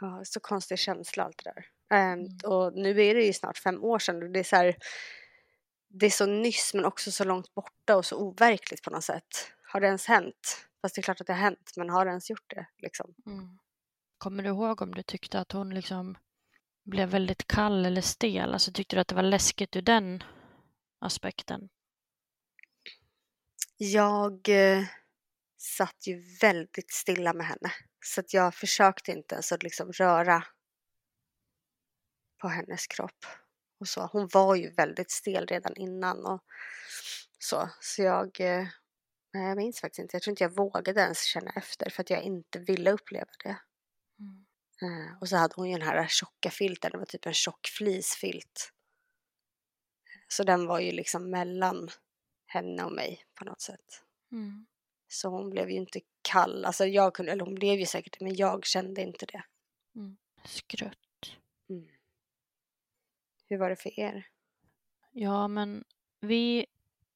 Ja, 0.00 0.24
så 0.24 0.40
konstig 0.40 0.78
känsla 0.78 1.24
allt 1.24 1.44
det 1.44 1.50
där. 1.50 1.66
Eh, 1.98 2.12
mm. 2.12 2.26
Och 2.44 2.74
nu 2.74 3.02
är 3.02 3.14
det 3.14 3.22
ju 3.22 3.32
snart 3.32 3.58
fem 3.58 3.84
år 3.84 3.98
sedan 3.98 4.22
och 4.22 4.30
det 4.30 4.40
är 4.40 4.44
så 4.44 4.56
här, 4.56 4.76
det 5.90 6.06
är 6.06 6.10
så 6.10 6.26
nyss 6.26 6.74
men 6.74 6.84
också 6.84 7.12
så 7.12 7.24
långt 7.24 7.54
borta 7.54 7.96
och 7.96 8.06
så 8.06 8.16
overkligt 8.16 8.82
på 8.82 8.90
något 8.90 9.04
sätt. 9.04 9.52
Har 9.62 9.80
det 9.80 9.86
ens 9.86 10.06
hänt? 10.06 10.66
Fast 10.82 10.94
det 10.94 11.00
är 11.00 11.02
klart 11.02 11.20
att 11.20 11.26
det 11.26 11.32
har 11.32 11.40
hänt, 11.40 11.72
men 11.76 11.90
har 11.90 12.04
det 12.04 12.08
ens 12.08 12.30
gjort 12.30 12.50
det? 12.50 12.66
Liksom? 12.78 13.14
Mm. 13.26 13.58
Kommer 14.18 14.42
du 14.42 14.48
ihåg 14.48 14.82
om 14.82 14.94
du 14.94 15.02
tyckte 15.02 15.40
att 15.40 15.52
hon 15.52 15.74
liksom 15.74 16.18
blev 16.84 17.08
väldigt 17.08 17.46
kall 17.46 17.86
eller 17.86 18.00
stel? 18.00 18.52
Alltså 18.52 18.72
tyckte 18.72 18.96
du 18.96 19.00
att 19.00 19.08
det 19.08 19.14
var 19.14 19.22
läskigt 19.22 19.76
ur 19.76 19.82
den 19.82 20.22
aspekten? 21.00 21.68
Jag 23.76 24.48
eh, 24.48 24.84
satt 25.56 26.06
ju 26.06 26.36
väldigt 26.40 26.92
stilla 26.92 27.32
med 27.32 27.46
henne. 27.46 27.72
Så 28.04 28.20
att 28.20 28.34
jag 28.34 28.54
försökte 28.54 29.12
inte 29.12 29.34
ens 29.34 29.52
att 29.52 29.62
liksom 29.62 29.92
röra 29.92 30.44
på 32.38 32.48
hennes 32.48 32.86
kropp 32.86 33.26
och 33.80 33.88
så. 33.88 34.06
Hon 34.12 34.28
var 34.32 34.54
ju 34.54 34.70
väldigt 34.70 35.10
stel 35.10 35.46
redan 35.46 35.76
innan 35.76 36.26
och 36.26 36.44
så. 37.38 37.70
Så 37.80 38.02
jag, 38.02 38.40
eh, 38.40 38.66
jag 39.32 39.56
minns 39.56 39.80
faktiskt 39.80 39.98
inte. 39.98 40.16
Jag 40.16 40.22
tror 40.22 40.32
inte 40.32 40.44
jag 40.44 40.56
vågade 40.56 41.00
ens 41.00 41.24
känna 41.24 41.50
efter 41.50 41.90
för 41.90 42.02
att 42.02 42.10
jag 42.10 42.22
inte 42.22 42.58
ville 42.58 42.92
uppleva 42.92 43.30
det. 43.44 43.56
Mm. 44.18 44.46
Eh, 44.82 45.18
och 45.20 45.28
så 45.28 45.36
hade 45.36 45.54
hon 45.56 45.70
ju 45.70 45.78
den 45.78 45.88
här 45.88 46.06
tjocka 46.08 46.50
filten, 46.50 46.90
det 46.90 46.98
var 46.98 47.04
typ 47.04 47.26
en 47.26 47.34
tjock 47.34 47.68
fleecefilt. 47.78 48.72
Så 50.28 50.44
den 50.44 50.66
var 50.66 50.80
ju 50.80 50.92
liksom 50.92 51.30
mellan 51.30 51.90
henne 52.46 52.84
och 52.84 52.92
mig 52.92 53.24
på 53.34 53.44
något 53.44 53.60
sätt. 53.60 54.04
Mm. 54.32 54.66
Så 55.08 55.28
hon 55.28 55.50
blev 55.50 55.70
ju 55.70 55.76
inte 55.76 56.00
kall, 56.22 56.64
alltså 56.64 56.86
jag 56.86 57.14
kunde, 57.14 57.32
eller 57.32 57.44
hon 57.44 57.54
blev 57.54 57.78
ju 57.78 57.86
säkert 57.86 58.20
men 58.20 58.36
jag 58.36 58.64
kände 58.64 59.02
inte 59.02 59.26
det. 59.26 59.42
Mm. 59.94 60.16
Skrutt. 60.44 61.36
Mm. 61.70 61.88
Hur 63.50 63.58
var 63.58 63.70
det 63.70 63.76
för 63.76 64.00
er? 64.00 64.26
Ja, 65.12 65.48
men 65.48 65.84
vi 66.20 66.66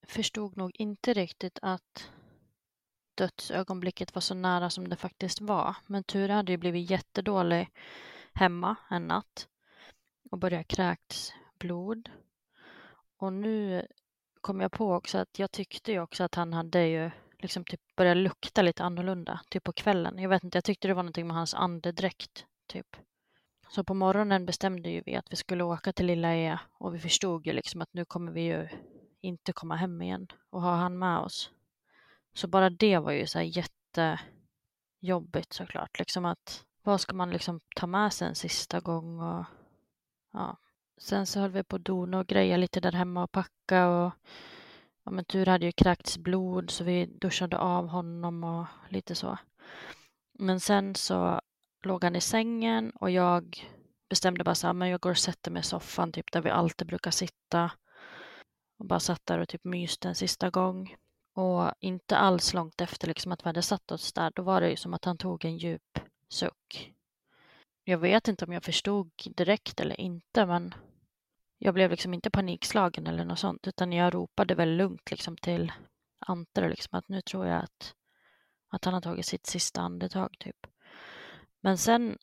förstod 0.07 0.57
nog 0.57 0.71
inte 0.73 1.13
riktigt 1.13 1.59
att 1.61 2.11
dödsögonblicket 3.15 4.15
var 4.15 4.21
så 4.21 4.33
nära 4.33 4.69
som 4.69 4.89
det 4.89 4.95
faktiskt 4.95 5.41
var. 5.41 5.75
Men 5.87 6.03
Ture 6.03 6.33
hade 6.33 6.51
ju 6.51 6.57
blivit 6.57 6.89
jättedålig 6.89 7.69
hemma 8.33 8.75
en 8.89 9.07
natt 9.07 9.47
och 10.31 10.37
börjat 10.37 10.67
kräkts 10.67 11.33
blod. 11.59 12.09
Och 13.17 13.33
nu 13.33 13.87
kom 14.41 14.61
jag 14.61 14.71
på 14.71 14.93
också 14.93 15.17
att 15.17 15.39
jag 15.39 15.51
tyckte 15.51 15.91
ju 15.91 15.99
också 15.99 16.23
att 16.23 16.35
han 16.35 16.53
hade 16.53 16.87
ju 16.87 17.11
liksom 17.39 17.65
typ 17.65 17.95
börjat 17.95 18.17
lukta 18.17 18.61
lite 18.61 18.83
annorlunda, 18.83 19.41
typ 19.49 19.63
på 19.63 19.73
kvällen. 19.73 20.19
Jag 20.19 20.29
vet 20.29 20.43
inte, 20.43 20.57
jag 20.57 20.63
tyckte 20.63 20.87
det 20.87 20.93
var 20.93 21.03
någonting 21.03 21.27
med 21.27 21.35
hans 21.35 21.53
andedräkt, 21.53 22.45
typ. 22.67 22.97
Så 23.75 23.83
på 23.83 23.93
morgonen 23.93 24.45
bestämde 24.45 24.89
ju 24.89 25.01
vi 25.05 25.15
att 25.15 25.31
vi 25.31 25.35
skulle 25.35 25.63
åka 25.63 25.93
till 25.93 26.05
Lilla 26.05 26.35
E 26.35 26.57
och 26.71 26.95
vi 26.95 26.99
förstod 26.99 27.47
ju 27.47 27.53
liksom 27.53 27.81
att 27.81 27.93
nu 27.93 28.05
kommer 28.05 28.31
vi 28.31 28.41
ju 28.41 28.67
inte 29.21 29.53
komma 29.53 29.75
hem 29.75 30.01
igen 30.01 30.27
och 30.49 30.61
ha 30.61 30.75
han 30.75 30.99
med 30.99 31.19
oss. 31.19 31.51
Så 32.33 32.47
bara 32.47 32.69
det 32.69 32.97
var 32.99 33.11
ju 33.11 33.27
så 33.27 33.39
här 33.39 33.65
jättejobbigt 35.01 35.53
såklart, 35.53 35.99
liksom 35.99 36.25
att 36.25 36.65
vad 36.83 37.01
ska 37.01 37.15
man 37.15 37.29
liksom 37.29 37.59
ta 37.75 37.87
med 37.87 38.13
sig 38.13 38.27
en 38.27 38.35
sista 38.35 38.79
gång 38.79 39.19
och 39.19 39.45
ja. 40.33 40.57
Sen 40.97 41.25
så 41.25 41.39
höll 41.39 41.51
vi 41.51 41.63
på 41.63 41.75
att 41.75 41.85
dona 41.85 42.19
och 42.19 42.27
greja 42.27 42.57
lite 42.57 42.79
där 42.79 42.91
hemma 42.91 43.23
och 43.23 43.31
packa 43.31 43.87
och 43.87 44.11
ja, 45.03 45.11
men 45.11 45.25
tur 45.25 45.45
hade 45.45 45.65
ju 45.65 45.71
kräkts 45.71 46.17
blod 46.17 46.69
så 46.69 46.83
vi 46.83 47.05
duschade 47.05 47.57
av 47.57 47.87
honom 47.87 48.43
och 48.43 48.65
lite 48.89 49.15
så. 49.15 49.37
Men 50.33 50.59
sen 50.59 50.95
så 50.95 51.41
låg 51.85 52.03
han 52.03 52.15
i 52.15 52.21
sängen 52.21 52.91
och 52.91 53.11
jag 53.11 53.67
bestämde 54.09 54.43
bara 54.43 54.55
så 54.55 54.67
här, 54.67 54.73
men 54.73 54.89
jag 54.89 55.01
går 55.01 55.09
och 55.11 55.17
sätter 55.17 55.51
mig 55.51 55.59
i 55.59 55.63
soffan 55.63 56.11
typ 56.11 56.31
där 56.31 56.41
vi 56.41 56.49
alltid 56.49 56.87
brukar 56.87 57.11
sitta. 57.11 57.71
Och 58.77 58.85
bara 58.85 58.99
satt 58.99 59.25
där 59.25 59.39
och 59.39 59.49
typ 59.49 59.63
myste 59.63 60.07
en 60.07 60.15
sista 60.15 60.49
gång. 60.49 60.95
Och 61.33 61.71
inte 61.79 62.17
alls 62.17 62.53
långt 62.53 62.81
efter 62.81 63.07
liksom 63.07 63.31
att 63.31 63.45
vi 63.45 63.49
hade 63.49 63.61
satt 63.61 63.91
oss 63.91 64.13
där, 64.13 64.31
då 64.35 64.41
var 64.43 64.61
det 64.61 64.69
ju 64.69 64.75
som 64.75 64.93
att 64.93 65.05
han 65.05 65.17
tog 65.17 65.45
en 65.45 65.57
djup 65.57 65.99
suck. 66.29 66.93
Jag 67.83 67.97
vet 67.97 68.27
inte 68.27 68.45
om 68.45 68.53
jag 68.53 68.63
förstod 68.63 69.11
direkt 69.35 69.79
eller 69.79 70.01
inte, 70.01 70.45
men 70.45 70.73
jag 71.57 71.73
blev 71.73 71.91
liksom 71.91 72.13
inte 72.13 72.29
panikslagen 72.29 73.07
eller 73.07 73.25
något 73.25 73.39
sånt, 73.39 73.67
utan 73.67 73.93
jag 73.93 74.13
ropade 74.13 74.55
väl 74.55 74.77
lugnt 74.77 75.11
liksom 75.11 75.37
till 75.37 75.71
Ante 76.19 76.69
liksom 76.69 76.99
att 76.99 77.09
nu 77.09 77.21
tror 77.21 77.47
jag 77.47 77.63
att, 77.63 77.95
att 78.69 78.85
han 78.85 78.93
har 78.93 79.01
tagit 79.01 79.25
sitt 79.25 79.45
sista 79.45 79.81
andetag 79.81 80.35
typ. 80.39 80.67
Men 81.65 81.77
sen 81.77 82.17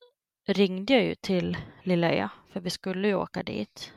ringde 0.46 0.92
jag 0.92 1.04
ju 1.04 1.14
till 1.14 1.56
Lilla 1.82 2.12
E, 2.12 2.28
för 2.52 2.61
vi 2.61 2.70
skulle 2.70 3.08
ju 3.08 3.14
åka 3.14 3.42
dit. 3.42 3.92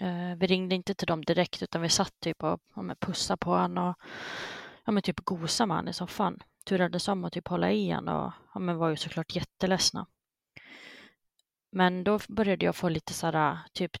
Eh, 0.00 0.36
vi 0.36 0.46
ringde 0.46 0.74
inte 0.74 0.94
till 0.94 1.06
dem 1.06 1.24
direkt 1.24 1.62
utan 1.62 1.82
vi 1.82 1.88
satt 1.88 2.20
typ 2.20 2.42
och 2.42 2.60
ja, 2.76 2.94
pussade 3.00 3.36
på 3.36 3.50
honom 3.50 3.88
och 3.88 3.96
ja, 4.84 4.92
men 4.92 5.02
typ 5.02 5.20
gosade 5.20 5.66
med 5.68 5.76
honom 5.76 5.88
i 5.88 5.92
soffan. 5.92 6.42
Turades 6.64 7.08
om 7.08 7.24
att 7.24 7.32
typ 7.32 7.48
hålla 7.48 7.72
i 7.72 7.90
honom 7.90 8.26
och 8.26 8.32
ja, 8.54 8.60
men 8.60 8.76
var 8.76 8.88
ju 8.88 8.96
såklart 8.96 9.36
jätteledsna. 9.36 10.06
Men 11.72 12.04
då 12.04 12.18
började 12.28 12.64
jag 12.64 12.76
få 12.76 12.88
lite 12.88 13.12
sådär 13.12 13.58
typ 13.72 13.92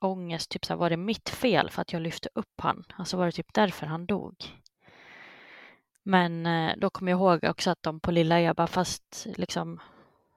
ångest, 0.00 0.50
typ 0.50 0.64
så 0.64 0.76
var 0.76 0.90
det 0.90 0.96
mitt 0.96 1.28
fel 1.28 1.70
för 1.70 1.82
att 1.82 1.92
jag 1.92 2.02
lyfte 2.02 2.28
upp 2.34 2.60
han? 2.60 2.84
Alltså 2.96 3.16
var 3.16 3.26
det 3.26 3.32
typ 3.32 3.54
därför 3.54 3.86
han 3.86 4.06
dog? 4.06 4.36
Men 6.08 6.46
eh, 6.46 6.74
då 6.76 6.90
kommer 6.90 7.12
jag 7.12 7.18
ihåg 7.18 7.44
också 7.44 7.70
att 7.70 7.82
de 7.82 8.00
på 8.00 8.10
Lilla 8.10 8.40
jag 8.40 8.56
bara 8.56 8.66
fast 8.66 9.26
liksom 9.36 9.80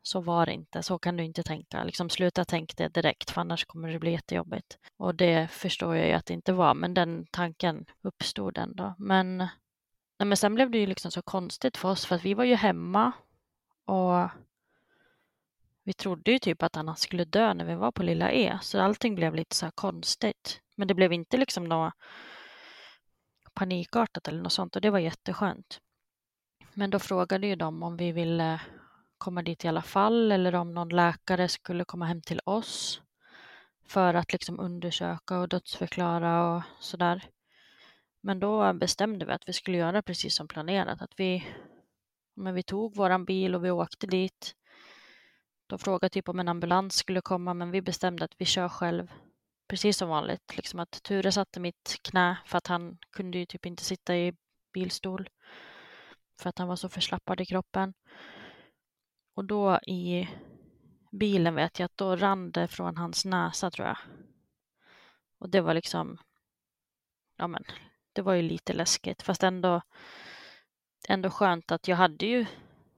så 0.02 0.22
var 0.22 0.46
det 0.46 0.54
inte, 0.54 0.84
så 0.84 1.00
kan 1.00 1.18
du 1.18 1.24
inte 1.24 1.44
tänka. 1.44 1.84
Liksom 1.84 2.10
sluta 2.10 2.46
tänka 2.46 2.74
det 2.78 2.88
direkt 2.88 3.32
för 3.32 3.42
annars 3.42 3.66
kommer 3.66 3.92
det 3.92 4.00
bli 4.00 4.12
jättejobbigt. 4.12 4.78
Och 4.98 5.16
det 5.16 5.52
förstår 5.52 5.96
jag 5.96 6.08
ju 6.08 6.14
att 6.14 6.26
det 6.26 6.34
inte 6.34 6.54
var, 6.54 6.74
men 6.74 6.94
den 6.94 7.26
tanken 7.32 7.86
uppstod 8.02 8.58
ändå. 8.58 8.96
Men, 8.98 9.38
nej, 9.38 10.26
men 10.26 10.38
sen 10.38 10.56
blev 10.56 10.72
det 10.72 10.78
ju 10.78 10.86
liksom 10.86 11.12
så 11.12 11.22
konstigt 11.22 11.78
för 11.78 11.90
oss 11.90 12.06
för 12.06 12.16
att 12.16 12.26
vi 12.26 12.34
var 12.34 12.44
ju 12.44 12.56
hemma 12.56 13.12
och 13.86 14.30
vi 15.84 15.94
trodde 15.94 16.32
ju 16.32 16.40
typ 16.40 16.64
att 16.64 16.76
han 16.76 16.96
skulle 16.96 17.26
dö 17.26 17.54
när 17.54 17.66
vi 17.66 17.76
var 17.76 17.92
på 17.92 18.04
Lilla 18.04 18.32
E, 18.32 18.60
så 18.62 18.82
allting 18.82 19.16
blev 19.16 19.36
lite 19.36 19.56
så 19.56 19.66
här 19.66 19.72
konstigt. 19.72 20.62
Men 20.76 20.88
det 20.88 20.94
blev 20.94 21.14
inte 21.14 21.38
liksom 21.38 21.64
något 21.64 21.94
panikartat 23.54 24.28
eller 24.28 24.42
något 24.42 24.54
sånt 24.54 24.76
och 24.76 24.82
det 24.82 24.90
var 24.90 25.00
jätteskönt. 25.00 25.80
Men 26.74 26.90
då 26.90 27.00
frågade 27.00 27.48
ju 27.48 27.56
de 27.56 27.84
om 27.84 27.98
vi 27.98 28.12
ville 28.12 28.62
komma 29.18 29.42
dit 29.42 29.66
i 29.66 29.68
alla 29.68 29.82
fall 29.82 30.32
eller 30.32 30.56
om 30.56 30.74
någon 30.74 30.90
läkare 30.90 31.48
skulle 31.48 31.86
komma 31.86 32.06
hem 32.06 32.22
till 32.22 32.42
oss 32.46 33.02
för 33.86 34.14
att 34.14 34.34
liksom 34.34 34.60
undersöka 34.60 35.40
och 35.40 35.50
dödsförklara 35.50 36.56
och 36.56 36.62
sådär. 36.80 37.30
Men 38.22 38.40
då 38.40 38.74
bestämde 38.74 39.26
vi 39.26 39.32
att 39.32 39.50
vi 39.50 39.54
skulle 39.54 39.78
göra 39.78 40.02
precis 40.02 40.36
som 40.36 40.48
planerat, 40.48 41.02
att 41.02 41.14
vi, 41.18 41.48
men 42.36 42.54
vi 42.54 42.64
tog 42.64 42.96
våran 42.96 43.26
bil 43.26 43.56
och 43.56 43.66
vi 43.66 43.72
åkte 43.72 44.08
dit. 44.08 44.56
De 45.68 45.80
frågade 45.80 46.10
typ 46.10 46.30
om 46.30 46.40
en 46.40 46.48
ambulans 46.48 46.96
skulle 46.96 47.22
komma, 47.22 47.54
men 47.54 47.72
vi 47.72 47.82
bestämde 47.82 48.26
att 48.26 48.36
vi 48.38 48.46
kör 48.46 48.70
själv. 48.70 49.12
Precis 49.72 49.98
som 49.98 50.10
vanligt, 50.10 50.58
liksom 50.58 50.80
att 50.80 51.04
Ture 51.04 51.32
satte 51.32 51.60
mitt 51.60 51.98
knä 52.02 52.38
för 52.46 52.58
att 52.58 52.68
han 52.68 52.98
kunde 53.12 53.38
ju 53.38 53.46
typ 53.46 53.66
inte 53.66 53.84
sitta 53.84 54.18
i 54.18 54.34
bilstol 54.74 55.30
för 56.40 56.50
att 56.50 56.58
han 56.58 56.68
var 56.68 56.76
så 56.76 56.90
förslappad 56.90 57.42
i 57.42 57.46
kroppen. 57.46 57.94
Och 59.36 59.46
då 59.46 59.80
i 59.88 60.30
bilen 61.12 61.56
vet 61.56 61.80
jag 61.80 61.86
att 61.86 61.98
då 61.98 62.16
rann 62.16 62.52
det 62.52 62.68
från 62.68 62.98
hans 62.98 63.26
näsa 63.26 63.72
tror 63.72 63.88
jag. 63.88 63.98
Och 65.40 65.50
det 65.50 65.62
var 65.62 65.74
liksom, 65.74 66.18
ja 67.38 67.48
men, 67.48 67.64
det 68.14 68.22
var 68.22 68.34
ju 68.34 68.42
lite 68.42 68.74
läskigt 68.74 69.22
fast 69.22 69.44
ändå, 69.44 69.82
ändå 71.08 71.30
skönt 71.30 71.72
att 71.72 71.88
jag 71.88 71.98
hade 71.98 72.26
ju 72.26 72.46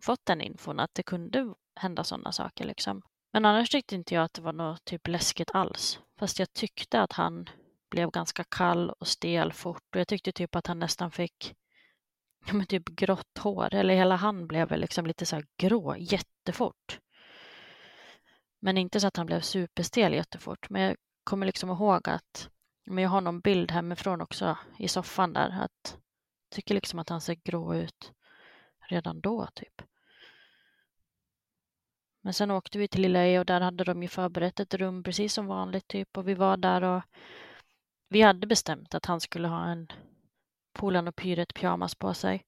fått 0.02 0.26
den 0.26 0.42
infon 0.42 0.80
att 0.80 0.96
det 0.96 1.04
kunde 1.04 1.54
hända 1.76 2.04
sådana 2.04 2.32
saker 2.32 2.66
liksom. 2.66 3.02
Men 3.32 3.46
annars 3.46 3.70
tyckte 3.70 3.96
inte 3.96 4.16
jag 4.16 4.24
att 4.24 4.34
det 4.34 4.42
var 4.42 4.54
något 4.54 4.86
typ 4.86 5.08
läskigt 5.08 5.52
alls. 5.54 6.00
Fast 6.24 6.40
jag 6.40 6.54
tyckte 6.54 7.02
att 7.02 7.14
han 7.14 7.50
blev 7.92 8.12
ganska 8.12 8.44
kall 8.44 8.90
och 8.90 9.08
stel 9.08 9.54
fort 9.54 9.96
och 9.96 10.00
jag 10.00 10.08
tyckte 10.08 10.32
typ 10.32 10.56
att 10.56 10.68
han 10.68 10.80
nästan 10.80 11.12
fick 11.12 11.56
ja, 12.46 12.54
men 12.54 12.66
typ 12.66 12.90
grått 12.90 13.38
hår, 13.40 13.74
eller 13.74 13.96
hela 13.96 14.16
han 14.16 14.48
blev 14.48 14.70
väl 14.70 14.80
liksom 14.80 15.06
lite 15.06 15.26
så 15.26 15.36
här 15.36 15.46
grå 15.58 15.96
jättefort. 15.98 17.00
Men 18.60 18.78
inte 18.78 19.00
så 19.00 19.08
att 19.08 19.18
han 19.18 19.26
blev 19.26 19.42
superstel 19.42 20.14
jättefort. 20.14 20.70
Men 20.70 20.82
jag 20.82 20.96
kommer 21.24 21.46
liksom 21.46 21.70
ihåg 21.70 22.10
att, 22.10 22.50
men 22.86 23.04
jag 23.04 23.10
har 23.10 23.22
någon 23.22 23.40
bild 23.40 23.72
hemifrån 23.72 24.22
också 24.22 24.58
i 24.80 24.88
soffan 24.88 25.34
där, 25.34 25.50
att 25.50 25.98
jag 26.50 26.56
tycker 26.56 26.76
liksom 26.76 27.00
att 27.00 27.10
han 27.10 27.22
ser 27.22 27.36
grå 27.36 27.76
ut 27.76 28.12
redan 28.90 29.22
då 29.22 29.48
typ. 29.54 29.82
Men 32.26 32.34
sen 32.34 32.52
åkte 32.52 32.78
vi 32.78 32.88
till 32.88 33.02
Lilla 33.02 33.28
Ö 33.28 33.40
och 33.40 33.46
där 33.46 33.62
hade 33.62 33.84
de 33.84 34.02
ju 34.04 34.08
förberett 34.08 34.60
ett 34.60 34.74
rum 34.74 35.04
precis 35.04 35.34
som 35.34 35.46
vanligt 35.48 35.88
typ 35.88 36.18
och 36.18 36.28
vi 36.28 36.34
var 36.34 36.58
där 36.58 36.84
och 36.84 37.02
vi 38.10 38.22
hade 38.22 38.48
bestämt 38.48 38.96
att 38.96 39.06
han 39.06 39.22
skulle 39.22 39.48
ha 39.48 39.66
en 39.66 39.88
Polan 40.74 41.08
och 41.08 41.16
Pyret 41.16 41.54
pyjamas 41.54 41.96
på 41.96 42.14
sig 42.14 42.46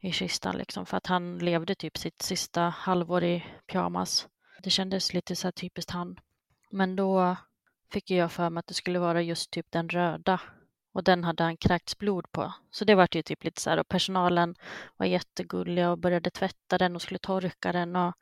i 0.00 0.12
kistan 0.12 0.56
liksom 0.56 0.86
för 0.86 0.96
att 0.96 1.06
han 1.06 1.38
levde 1.38 1.74
typ 1.74 1.98
sitt 1.98 2.22
sista 2.22 2.60
halvår 2.60 3.24
i 3.24 3.44
pyjamas. 3.66 4.28
Det 4.62 4.70
kändes 4.70 5.14
lite 5.14 5.36
så 5.36 5.46
här 5.46 5.52
typiskt 5.52 5.90
han. 5.90 6.20
Men 6.70 6.96
då 6.96 7.36
fick 7.92 8.10
jag 8.10 8.32
för 8.32 8.50
mig 8.50 8.58
att 8.58 8.66
det 8.66 8.74
skulle 8.74 8.98
vara 8.98 9.22
just 9.22 9.50
typ 9.50 9.66
den 9.70 9.88
röda 9.88 10.40
och 10.92 11.04
den 11.04 11.24
hade 11.24 11.42
han 11.42 11.56
kräkts 11.56 11.98
blod 11.98 12.32
på. 12.32 12.52
Så 12.70 12.84
det 12.84 12.94
var 12.94 13.08
ju 13.12 13.22
typ 13.22 13.44
lite 13.44 13.60
så 13.60 13.70
här 13.70 13.78
och 13.78 13.88
personalen 13.88 14.54
var 14.96 15.06
jättegulliga 15.06 15.90
och 15.90 15.98
började 15.98 16.30
tvätta 16.30 16.78
den 16.78 16.94
och 16.94 17.02
skulle 17.02 17.18
torka 17.18 17.72
den 17.72 17.96
och 17.96 18.14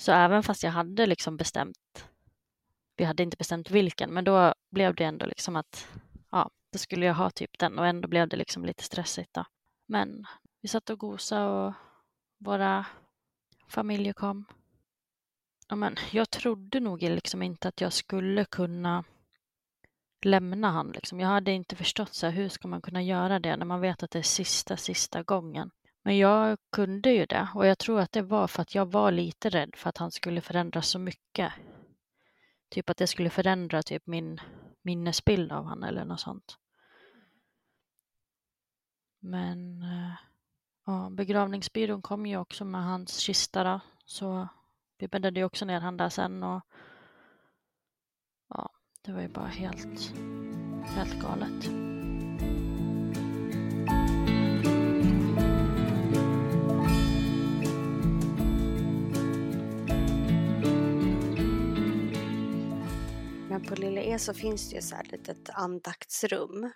så 0.00 0.12
även 0.12 0.42
fast 0.42 0.62
jag 0.62 0.70
hade 0.70 1.06
liksom 1.06 1.36
bestämt, 1.36 2.08
vi 2.96 3.04
hade 3.04 3.22
inte 3.22 3.36
bestämt 3.36 3.70
vilken, 3.70 4.10
men 4.10 4.24
då 4.24 4.54
blev 4.70 4.94
det 4.94 5.04
ändå 5.04 5.26
liksom 5.26 5.56
att 5.56 5.88
ja, 6.30 6.50
då 6.72 6.78
skulle 6.78 7.06
jag 7.06 7.14
ha 7.14 7.30
typ 7.30 7.58
den 7.58 7.78
och 7.78 7.86
ändå 7.86 8.08
blev 8.08 8.28
det 8.28 8.36
liksom 8.36 8.64
lite 8.64 8.82
stressigt 8.84 9.34
då. 9.34 9.44
Men 9.86 10.26
vi 10.60 10.68
satt 10.68 10.90
och 10.90 10.98
gosade 10.98 11.50
och 11.50 11.74
våra 12.38 12.86
familjer 13.68 14.12
kom. 14.12 14.44
Ja, 15.68 15.76
men 15.76 15.96
jag 16.12 16.30
trodde 16.30 16.80
nog 16.80 17.02
liksom 17.02 17.42
inte 17.42 17.68
att 17.68 17.80
jag 17.80 17.92
skulle 17.92 18.44
kunna 18.44 19.04
lämna 20.22 20.70
han. 20.70 20.90
Liksom. 20.92 21.20
Jag 21.20 21.28
hade 21.28 21.52
inte 21.52 21.76
förstått 21.76 22.14
så 22.14 22.26
här, 22.26 22.32
hur 22.32 22.48
ska 22.48 22.68
man 22.68 22.82
kunna 22.82 23.02
göra 23.02 23.38
det 23.38 23.56
när 23.56 23.66
man 23.66 23.80
vet 23.80 24.02
att 24.02 24.10
det 24.10 24.18
är 24.18 24.22
sista, 24.22 24.76
sista 24.76 25.22
gången. 25.22 25.70
Men 26.02 26.18
jag 26.18 26.58
kunde 26.72 27.10
ju 27.12 27.26
det 27.26 27.48
och 27.54 27.66
jag 27.66 27.78
tror 27.78 28.00
att 28.00 28.12
det 28.12 28.22
var 28.22 28.46
för 28.46 28.62
att 28.62 28.74
jag 28.74 28.86
var 28.86 29.10
lite 29.10 29.50
rädd 29.50 29.76
för 29.76 29.88
att 29.88 29.98
han 29.98 30.10
skulle 30.10 30.40
förändras 30.40 30.88
så 30.88 30.98
mycket. 30.98 31.52
Typ 32.68 32.90
att 32.90 32.96
det 32.96 33.06
skulle 33.06 33.30
förändra 33.30 33.82
typ 33.82 34.06
min 34.06 34.40
minnesbild 34.82 35.52
av 35.52 35.64
han 35.64 35.82
eller 35.82 36.04
något 36.04 36.20
sånt. 36.20 36.58
Men 39.20 39.82
eh, 39.82 40.12
ja, 40.86 41.08
begravningsbyrån 41.10 42.02
kom 42.02 42.26
ju 42.26 42.36
också 42.36 42.64
med 42.64 42.84
hans 42.84 43.18
kista 43.18 43.64
då, 43.64 43.80
så 44.04 44.48
vi 44.98 45.08
bäddade 45.08 45.40
ju 45.40 45.46
också 45.46 45.64
ner 45.64 45.80
han 45.80 45.96
där 45.96 46.08
sen 46.08 46.42
och 46.42 46.62
ja, 48.48 48.70
det 49.02 49.12
var 49.12 49.20
ju 49.20 49.28
bara 49.28 49.46
helt, 49.46 50.14
helt 50.84 51.22
galet. 51.22 51.89
På 63.70 63.76
Lilla 63.76 64.00
E 64.00 64.18
så 64.18 64.34
finns 64.34 64.70
det 64.70 64.76
ju 64.76 64.82
så 64.82 64.96
här 64.96 65.02
ett 65.02 65.12
litet 65.12 65.50
andaktsrum. 65.50 66.72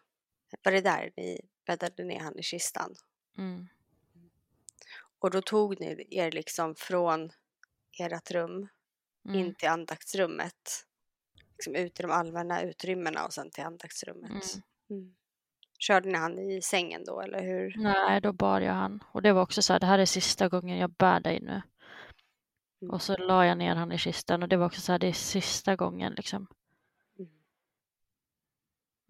Var 0.64 0.72
det 0.72 0.80
där 0.80 1.12
ni 1.16 1.40
bäddade 1.66 2.04
ner 2.04 2.20
han 2.20 2.38
i 2.38 2.42
kistan? 2.42 2.94
Mm. 3.38 3.68
Och 5.18 5.30
då 5.30 5.42
tog 5.42 5.80
ni 5.80 6.06
er 6.10 6.30
liksom 6.30 6.74
från 6.74 7.30
ert 7.98 8.30
rum 8.30 8.68
Mm. 9.28 9.40
in 9.40 9.54
till 9.54 9.68
andaktsrummet. 9.68 10.86
Liksom 11.52 11.74
ut 11.74 12.00
i 12.00 12.02
de 12.02 12.10
allmänna 12.10 12.62
utrymmena 12.62 13.24
och 13.24 13.32
sen 13.32 13.50
till 13.50 13.64
andaktsrummet. 13.64 14.30
Mm. 14.30 14.42
Mm. 14.90 15.14
Körde 15.78 16.08
ni 16.08 16.18
han 16.18 16.38
i 16.38 16.62
sängen 16.62 17.04
då 17.04 17.20
eller 17.20 17.42
hur? 17.42 17.74
Nej, 17.76 18.20
då 18.20 18.32
bar 18.32 18.60
jag 18.60 18.72
han. 18.74 19.04
Och 19.12 19.22
det 19.22 19.32
var 19.32 19.42
också 19.42 19.62
så 19.62 19.72
här, 19.72 19.80
det 19.80 19.86
här 19.86 19.98
är 19.98 20.06
sista 20.06 20.48
gången 20.48 20.78
jag 20.78 20.90
bär 20.90 21.20
dig 21.20 21.40
nu. 21.40 21.62
Mm. 22.82 22.94
Och 22.94 23.02
så 23.02 23.16
la 23.16 23.46
jag 23.46 23.58
ner 23.58 23.74
han 23.74 23.92
i 23.92 23.98
kistan 23.98 24.42
och 24.42 24.48
det 24.48 24.56
var 24.56 24.66
också 24.66 24.80
så 24.80 24.92
här, 24.92 24.98
det 24.98 25.08
är 25.08 25.12
sista 25.12 25.76
gången 25.76 26.12
liksom. 26.12 26.46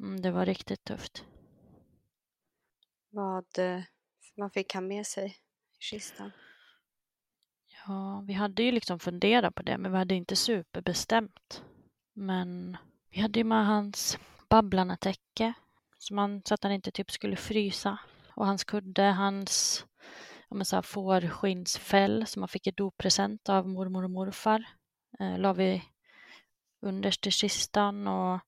Mm. 0.01 0.23
Det 0.23 0.31
var 0.31 0.47
riktigt 0.47 0.85
tufft. 0.85 1.25
Vad, 3.11 3.59
eh, 3.59 3.83
vad 4.37 4.53
fick 4.53 4.75
han 4.75 4.89
med 4.89 5.07
sig 5.07 5.27
i 5.27 5.83
kistan? 5.83 6.31
Ja, 7.87 8.25
vi 8.27 8.33
hade 8.33 8.63
ju 8.63 8.73
liksom 8.73 8.99
funderat 8.99 9.55
på 9.55 9.63
det, 9.63 9.79
men 9.79 9.93
vi 9.93 9.99
hade 9.99 10.15
inte 10.15 10.37
superbestämt. 10.37 11.65
Men 12.13 12.77
vi 13.11 13.21
hade 13.21 13.41
ju 13.41 13.45
med 13.45 13.67
hans 13.67 14.19
Babblarna-täcke, 14.49 15.53
så, 15.99 16.15
man, 16.15 16.43
så 16.45 16.55
att 16.55 16.63
han 16.63 16.73
inte 16.73 16.91
typ 16.91 17.11
skulle 17.11 17.37
frysa. 17.37 17.99
Och 18.37 18.47
hans 18.47 18.65
kudde, 18.65 19.03
hans 19.03 19.87
ja, 20.49 20.57
men 20.57 20.65
så 20.65 20.77
här 20.77 20.83
fårskinnsfäll 20.83 22.27
som 22.27 22.41
man 22.41 22.49
fick 22.49 22.67
i 22.67 22.71
doppresent 22.71 23.49
av 23.49 23.69
mormor 23.69 24.05
och 24.05 24.11
morfar. 24.11 24.65
Eh, 25.21 25.39
la 25.39 25.53
vi 25.53 25.83
underst 26.83 27.27
i 27.27 27.31
kistan 27.31 28.09
och 28.09 28.41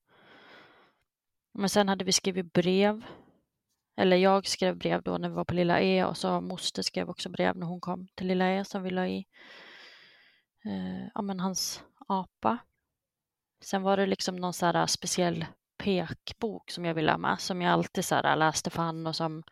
men 1.56 1.68
sen 1.68 1.88
hade 1.88 2.04
vi 2.04 2.12
skrivit 2.12 2.52
brev. 2.52 3.04
Eller 3.96 4.16
jag 4.16 4.46
skrev 4.46 4.76
brev 4.76 5.02
då 5.02 5.18
när 5.18 5.28
vi 5.28 5.34
var 5.34 5.44
på 5.44 5.54
Lilla 5.54 5.80
E 5.80 6.04
och 6.04 6.16
så 6.16 6.40
moster 6.40 6.82
skrev 6.82 7.10
också 7.10 7.28
brev 7.28 7.56
när 7.56 7.66
hon 7.66 7.80
kom 7.80 8.08
till 8.14 8.26
Lilla 8.26 8.50
E 8.50 8.64
som 8.64 8.82
vi 8.82 8.90
la 8.90 9.06
i 9.06 9.26
eh, 10.64 11.06
ja, 11.14 11.22
men 11.22 11.40
hans 11.40 11.82
apa. 12.08 12.58
Sen 13.60 13.82
var 13.82 13.96
det 13.96 14.06
liksom 14.06 14.36
någon 14.36 14.52
så 14.52 14.66
här 14.66 14.74
eh, 14.74 14.86
speciell 14.86 15.46
pekbok 15.78 16.70
som 16.70 16.84
jag 16.84 16.94
ville 16.94 17.10
ha 17.10 17.18
med 17.18 17.40
som 17.40 17.62
jag 17.62 17.72
alltid 17.72 18.04
så 18.04 18.14
här 18.14 18.32
eh, 18.32 18.36
läste 18.36 18.70
för 18.70 18.82
han 18.82 19.06
och 19.06 19.16
som 19.16 19.42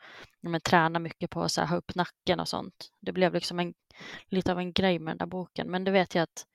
men, 0.40 0.60
tränar 0.60 1.00
mycket 1.00 1.30
på 1.30 1.42
att 1.42 1.56
ha 1.56 1.76
upp 1.76 1.94
nacken 1.94 2.40
och 2.40 2.48
sånt. 2.48 2.90
Det 3.00 3.12
blev 3.12 3.34
liksom 3.34 3.60
en, 3.60 3.74
lite 4.26 4.52
av 4.52 4.58
en 4.58 4.72
grej 4.72 4.98
med 4.98 5.10
den 5.10 5.18
där 5.18 5.26
boken 5.26 5.70
men 5.70 5.84
det 5.84 5.90
vet 5.90 6.14
jag 6.14 6.22
att 6.22 6.46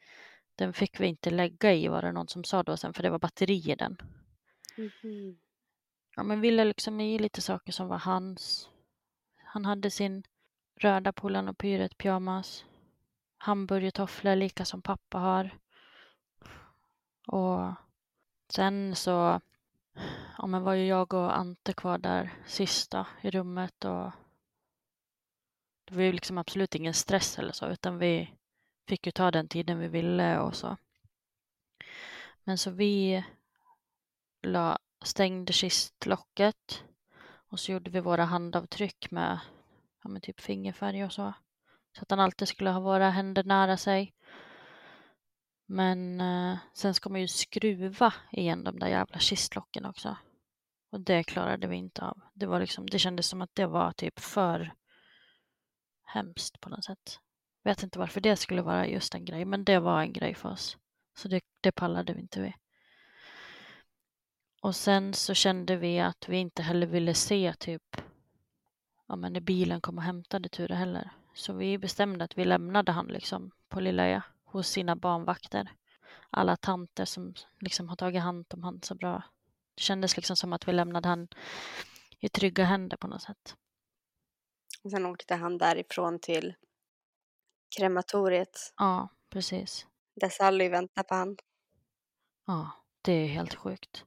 den 0.55 0.73
fick 0.73 0.99
vi 0.99 1.07
inte 1.07 1.29
lägga 1.29 1.73
i 1.73 1.87
var 1.87 2.01
det 2.01 2.11
någon 2.11 2.27
som 2.27 2.43
sa 2.43 2.63
då 2.63 2.77
sen 2.77 2.93
för 2.93 3.03
det 3.03 3.09
var 3.09 3.19
batteri 3.19 3.71
i 3.71 3.75
den. 3.75 3.97
Mm. 4.79 5.37
Ja, 6.15 6.23
men 6.23 6.41
ville 6.41 6.63
liksom 6.65 6.99
i 6.99 7.19
lite 7.19 7.41
saker 7.41 7.71
som 7.71 7.87
var 7.87 7.97
hans, 7.97 8.69
Han 9.37 9.65
hade 9.65 9.91
sin 9.91 10.23
röda 10.75 11.13
Polarn 11.13 11.47
och 11.47 11.57
Pyret 11.57 11.97
pyjamas. 11.97 12.65
Hamburgertofflor 13.37 14.35
lika 14.35 14.65
som 14.65 14.81
pappa 14.81 15.17
har. 15.17 15.59
Och 17.27 17.73
sen 18.49 18.95
så 18.95 19.41
ja, 20.37 20.47
men 20.47 20.63
var 20.63 20.73
ju 20.73 20.85
jag 20.85 21.13
och 21.13 21.37
Ante 21.37 21.73
kvar 21.73 21.97
där 21.97 22.33
sista 22.45 23.07
i 23.21 23.31
rummet 23.31 23.85
och 23.85 24.11
det 25.85 25.95
var 25.95 26.01
ju 26.01 26.11
liksom 26.11 26.37
absolut 26.37 26.75
ingen 26.75 26.93
stress 26.93 27.39
eller 27.39 27.51
så 27.51 27.67
utan 27.67 27.97
vi 27.97 28.33
fick 28.87 29.05
ju 29.05 29.11
ta 29.11 29.31
den 29.31 29.47
tiden 29.47 29.79
vi 29.79 29.87
ville 29.87 30.39
och 30.39 30.55
så. 30.55 30.77
Men 32.43 32.57
så 32.57 32.71
vi 32.71 33.23
la, 34.41 34.77
stängde 35.01 35.53
kistlocket 35.53 36.83
och 37.49 37.59
så 37.59 37.71
gjorde 37.71 37.91
vi 37.91 37.99
våra 37.99 38.25
handavtryck 38.25 39.11
med, 39.11 39.39
ja, 40.03 40.09
med 40.09 40.23
typ 40.23 40.39
fingerfärg 40.39 41.05
och 41.05 41.13
så. 41.13 41.33
Så 41.97 42.01
att 42.01 42.11
han 42.11 42.19
alltid 42.19 42.47
skulle 42.47 42.69
ha 42.69 42.79
våra 42.79 43.09
händer 43.09 43.43
nära 43.43 43.77
sig. 43.77 44.13
Men 45.65 46.21
eh, 46.21 46.57
sen 46.73 46.93
ska 46.93 47.09
man 47.09 47.21
ju 47.21 47.27
skruva 47.27 48.13
igen 48.31 48.63
de 48.63 48.79
där 48.79 48.87
jävla 48.87 49.19
kistlocken 49.19 49.85
också. 49.85 50.17
Och 50.91 51.01
det 51.01 51.23
klarade 51.23 51.67
vi 51.67 51.75
inte 51.75 52.05
av. 52.05 52.21
Det, 52.33 52.45
var 52.45 52.59
liksom, 52.59 52.85
det 52.85 52.99
kändes 52.99 53.27
som 53.27 53.41
att 53.41 53.55
det 53.55 53.65
var 53.65 53.91
typ 53.91 54.19
för 54.19 54.73
hemskt 56.03 56.59
på 56.59 56.69
något 56.69 56.85
sätt. 56.85 57.19
Vet 57.63 57.83
inte 57.83 57.99
varför 57.99 58.21
det 58.21 58.35
skulle 58.35 58.61
vara 58.61 58.87
just 58.87 59.15
en 59.15 59.25
grej, 59.25 59.45
men 59.45 59.63
det 59.63 59.79
var 59.79 60.01
en 60.01 60.13
grej 60.13 60.35
för 60.35 60.49
oss. 60.49 60.77
Så 61.17 61.27
det, 61.27 61.41
det 61.61 61.71
pallade 61.71 62.13
vi 62.13 62.21
inte 62.21 62.41
vid. 62.41 62.53
Och 64.61 64.75
sen 64.75 65.13
så 65.13 65.33
kände 65.33 65.75
vi 65.75 65.99
att 65.99 66.29
vi 66.29 66.37
inte 66.37 66.61
heller 66.61 66.87
ville 66.87 67.13
se 67.13 67.53
typ 67.59 68.01
ja, 69.07 69.15
men 69.15 69.33
när 69.33 69.39
bilen 69.39 69.81
kom 69.81 69.97
och 69.97 70.03
hämtade 70.03 70.49
Ture 70.49 70.75
heller. 70.75 71.09
Så 71.33 71.53
vi 71.53 71.77
bestämde 71.77 72.23
att 72.23 72.37
vi 72.37 72.45
lämnade 72.45 72.91
han 72.91 73.07
liksom 73.07 73.51
på 73.69 73.79
Lilla 73.79 74.23
hos 74.43 74.67
sina 74.67 74.95
barnvakter. 74.95 75.71
Alla 76.29 76.55
tanter 76.55 77.05
som 77.05 77.33
liksom 77.59 77.89
har 77.89 77.95
tagit 77.95 78.21
hand 78.21 78.45
om 78.53 78.63
han 78.63 78.81
så 78.81 78.95
bra. 78.95 79.23
Det 79.75 79.81
kändes 79.81 80.15
liksom 80.15 80.35
som 80.35 80.53
att 80.53 80.67
vi 80.67 80.71
lämnade 80.71 81.09
han 81.09 81.27
i 82.19 82.29
trygga 82.29 82.63
händer 82.63 82.97
på 82.97 83.07
något 83.07 83.21
sätt. 83.21 83.55
Och 84.83 84.91
sen 84.91 85.05
åkte 85.05 85.35
han 85.35 85.57
därifrån 85.57 86.19
till 86.19 86.55
krematoriet. 87.77 88.73
Ja, 88.77 89.09
precis. 89.29 89.87
Där 90.15 90.29
Sally 90.29 90.69
väntar 90.69 91.03
på 91.03 91.15
han. 91.15 91.37
Ja, 92.45 92.71
det 93.01 93.11
är 93.11 93.27
helt 93.27 93.55
sjukt. 93.55 94.05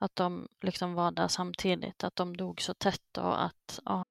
Att 0.00 0.16
de 0.16 0.46
liksom 0.62 0.94
var 0.94 1.10
där 1.10 1.28
samtidigt, 1.28 2.04
att 2.04 2.16
de 2.16 2.36
dog 2.36 2.62
så 2.62 2.74
tätt 2.74 3.18
och 3.18 3.44
att, 3.44 3.80
ja. 3.84 4.04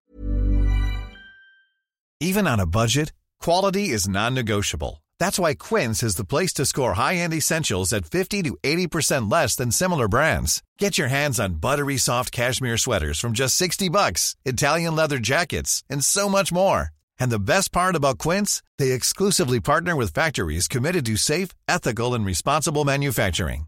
Even 2.19 2.47
on 2.47 2.59
a 2.59 2.65
budget, 2.65 3.13
quality 3.43 3.93
is 3.95 4.07
non-negotiable. 4.07 5.03
That's 5.19 5.39
why 5.39 5.55
Quince 5.55 6.03
is 6.03 6.15
the 6.15 6.25
place 6.25 6.53
to 6.53 6.65
score 6.65 6.93
high-end 6.93 7.33
essentials 7.33 7.93
at 7.93 8.05
50 8.05 8.43
to 8.43 8.57
80% 8.63 9.31
less 9.31 9.55
than 9.55 9.71
similar 9.71 10.07
brands. 10.07 10.61
Get 10.79 10.97
your 10.97 11.07
hands 11.09 11.39
on 11.39 11.59
buttery 11.59 11.97
soft 11.97 12.31
cashmere 12.31 12.77
sweaters 12.77 13.19
from 13.19 13.33
just 13.33 13.55
60 13.55 13.89
bucks, 13.89 14.35
Italian 14.45 14.95
leather 14.95 15.19
jackets, 15.19 15.83
and 15.89 16.03
so 16.03 16.29
much 16.29 16.51
more. 16.51 16.89
And 17.19 17.31
the 17.31 17.39
best 17.39 17.71
part 17.71 17.95
about 17.95 18.19
Quince, 18.19 18.61
they 18.77 18.91
exclusively 18.91 19.59
partner 19.59 19.95
with 19.95 20.13
factories 20.13 20.67
committed 20.67 21.05
to 21.05 21.17
safe, 21.17 21.49
ethical, 21.67 22.13
and 22.13 22.25
responsible 22.25 22.85
manufacturing. 22.85 23.67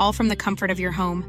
all 0.00 0.12
from 0.12 0.28
the 0.28 0.36
comfort 0.36 0.70
of 0.70 0.80
your 0.80 0.92
home. 0.92 1.24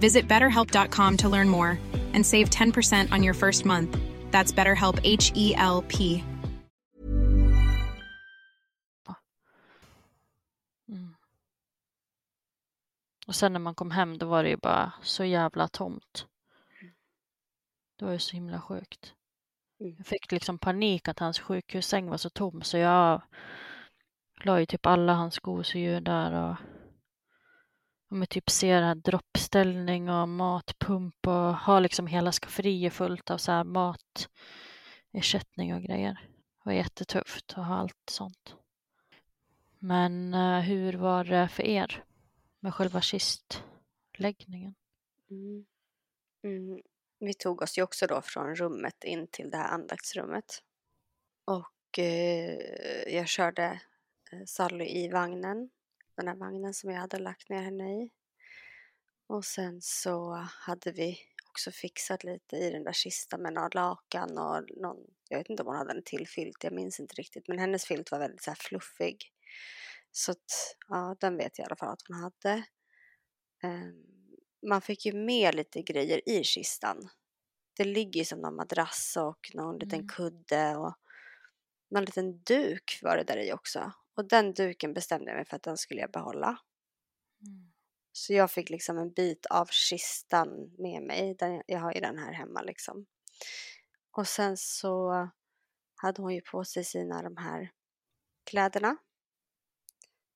Visit 0.00 0.28
betterhelp.com 0.28 1.16
to 1.18 1.28
learn 1.28 1.48
more 1.48 1.78
and 2.14 2.24
save 2.24 2.50
10% 2.50 3.12
on 3.12 3.22
your 3.22 3.34
first 3.34 3.64
month. 3.64 3.98
That's 4.30 4.52
BetterHelp 4.52 4.98
H 5.04 5.32
E 5.34 5.54
L 5.56 5.84
P. 5.88 6.24
Mm. 10.88 11.14
Och 13.26 13.34
sen 13.34 13.52
när 13.52 13.60
man 13.60 13.74
kom 13.74 13.90
hem 13.90 14.18
då 14.18 14.26
var 14.26 14.42
det 14.42 14.48
ju 14.48 14.56
bara 14.56 14.92
så 15.02 15.24
jävla 15.24 15.68
tomt. 15.68 16.26
Det 17.98 18.04
var 18.04 18.12
ju 18.12 18.18
så 18.18 18.32
himla 18.32 18.60
sjukt. 18.60 19.14
Mm. 19.80 19.94
Jag 19.98 20.06
fick 20.06 20.32
liksom 20.32 20.58
panik 20.58 21.08
att 21.08 21.18
hans 21.18 21.38
sjukhussäng 21.40 22.08
var 22.08 22.16
så 22.16 22.30
tom 22.30 22.62
så 22.62 22.78
jag 22.78 23.22
la 24.44 24.60
ju 24.60 24.66
typ 24.66 24.86
alla 24.86 25.14
hans 25.14 25.38
gosedjur 25.38 26.00
där 26.00 26.32
och, 26.32 26.56
och 28.12 28.18
med 28.18 28.28
typ 28.28 28.50
ser 28.50 28.94
droppställning 28.94 30.10
och 30.10 30.28
matpump 30.28 31.26
och 31.26 31.32
har 31.56 31.80
liksom 31.80 32.06
hela 32.06 32.32
skafferiet 32.32 32.92
fullt 32.92 33.30
av 33.30 33.38
så 33.38 33.52
här 33.52 33.64
matersättning 35.12 35.74
och 35.74 35.82
grejer. 35.82 36.12
Det 36.12 36.62
var 36.64 36.72
jättetufft 36.72 37.50
att 37.50 37.66
ha 37.66 37.76
allt 37.76 38.10
sånt. 38.10 38.54
Men 39.78 40.34
eh, 40.34 40.60
hur 40.60 40.92
var 40.92 41.24
det 41.24 41.48
för 41.48 41.62
er 41.62 42.04
med 42.60 42.74
själva 42.74 43.00
kistläggningen? 43.00 44.74
Mm. 45.30 45.66
Mm. 46.42 46.82
Vi 47.18 47.34
tog 47.34 47.62
oss 47.62 47.78
ju 47.78 47.82
också 47.82 48.06
då 48.06 48.22
från 48.22 48.54
rummet 48.54 49.04
in 49.04 49.26
till 49.26 49.50
det 49.50 49.56
här 49.56 49.68
andaktsrummet. 49.68 50.62
Och 51.44 51.98
eh, 51.98 52.58
jag 53.14 53.28
körde 53.28 53.80
eh, 54.32 54.44
Sally 54.46 54.84
i 54.84 55.08
vagnen, 55.08 55.70
den 56.16 56.28
här 56.28 56.34
vagnen 56.36 56.74
som 56.74 56.90
jag 56.90 57.00
hade 57.00 57.18
lagt 57.18 57.48
ner 57.48 57.62
henne 57.62 58.02
i. 58.02 58.10
Och 59.26 59.44
sen 59.44 59.78
så 59.82 60.32
hade 60.50 60.92
vi 60.92 61.18
också 61.48 61.70
fixat 61.70 62.24
lite 62.24 62.56
i 62.56 62.70
den 62.70 62.84
där 62.84 62.92
kistan 62.92 63.42
med 63.42 63.52
några 63.52 63.68
lakan 63.68 64.38
och 64.38 64.64
någon, 64.76 64.96
jag 65.28 65.38
vet 65.38 65.50
inte 65.50 65.62
om 65.62 65.66
hon 65.66 65.76
hade 65.76 65.92
en 65.92 66.02
till 66.04 66.28
filt, 66.28 66.64
jag 66.64 66.72
minns 66.72 67.00
inte 67.00 67.14
riktigt, 67.14 67.48
men 67.48 67.58
hennes 67.58 67.84
filt 67.84 68.10
var 68.10 68.18
väldigt 68.18 68.42
så 68.42 68.54
fluffig. 68.58 69.32
Så 70.12 70.32
att, 70.32 70.76
ja, 70.88 71.16
den 71.20 71.36
vet 71.36 71.58
jag 71.58 71.64
i 71.64 71.66
alla 71.66 71.76
fall 71.76 71.92
att 71.92 72.02
hon 72.08 72.16
hade. 72.16 72.64
Um, 73.62 74.06
man 74.68 74.82
fick 74.82 75.06
ju 75.06 75.12
med 75.12 75.54
lite 75.54 75.82
grejer 75.82 76.28
i 76.28 76.44
kistan. 76.44 77.08
Det 77.76 77.84
ligger 77.84 78.18
ju 78.18 78.24
som 78.24 78.40
någon 78.40 78.56
madrass 78.56 79.16
och 79.20 79.50
någon 79.54 79.78
liten 79.78 79.98
Mm. 79.98 80.08
kudde 80.08 80.76
och 80.76 80.94
någon 81.90 82.04
liten 82.04 82.42
duk 82.42 82.98
var 83.02 83.16
det 83.16 83.24
där 83.24 83.36
i 83.36 83.52
också. 83.52 83.92
Och 84.14 84.28
den 84.28 84.54
duken 84.54 84.94
bestämde 84.94 85.30
jag 85.30 85.36
mig 85.36 85.44
för 85.44 85.56
att 85.56 85.62
den 85.62 85.76
skulle 85.76 86.00
jag 86.00 86.10
behålla. 86.10 86.58
Mm. 87.46 87.72
Så 88.12 88.32
jag 88.32 88.50
fick 88.50 88.70
liksom 88.70 88.98
en 88.98 89.12
bit 89.12 89.46
av 89.46 89.66
kistan 89.66 90.74
med 90.78 91.02
mig. 91.02 91.34
Den, 91.34 91.62
jag 91.66 91.80
har 91.80 91.92
ju 91.92 92.00
den 92.00 92.18
här 92.18 92.32
hemma 92.32 92.62
liksom. 92.62 93.06
Och 94.10 94.28
sen 94.28 94.56
så 94.56 95.28
hade 95.94 96.22
hon 96.22 96.34
ju 96.34 96.40
på 96.40 96.64
sig 96.64 96.84
sina 96.84 97.22
de 97.22 97.36
här 97.36 97.70
kläderna. 98.44 98.96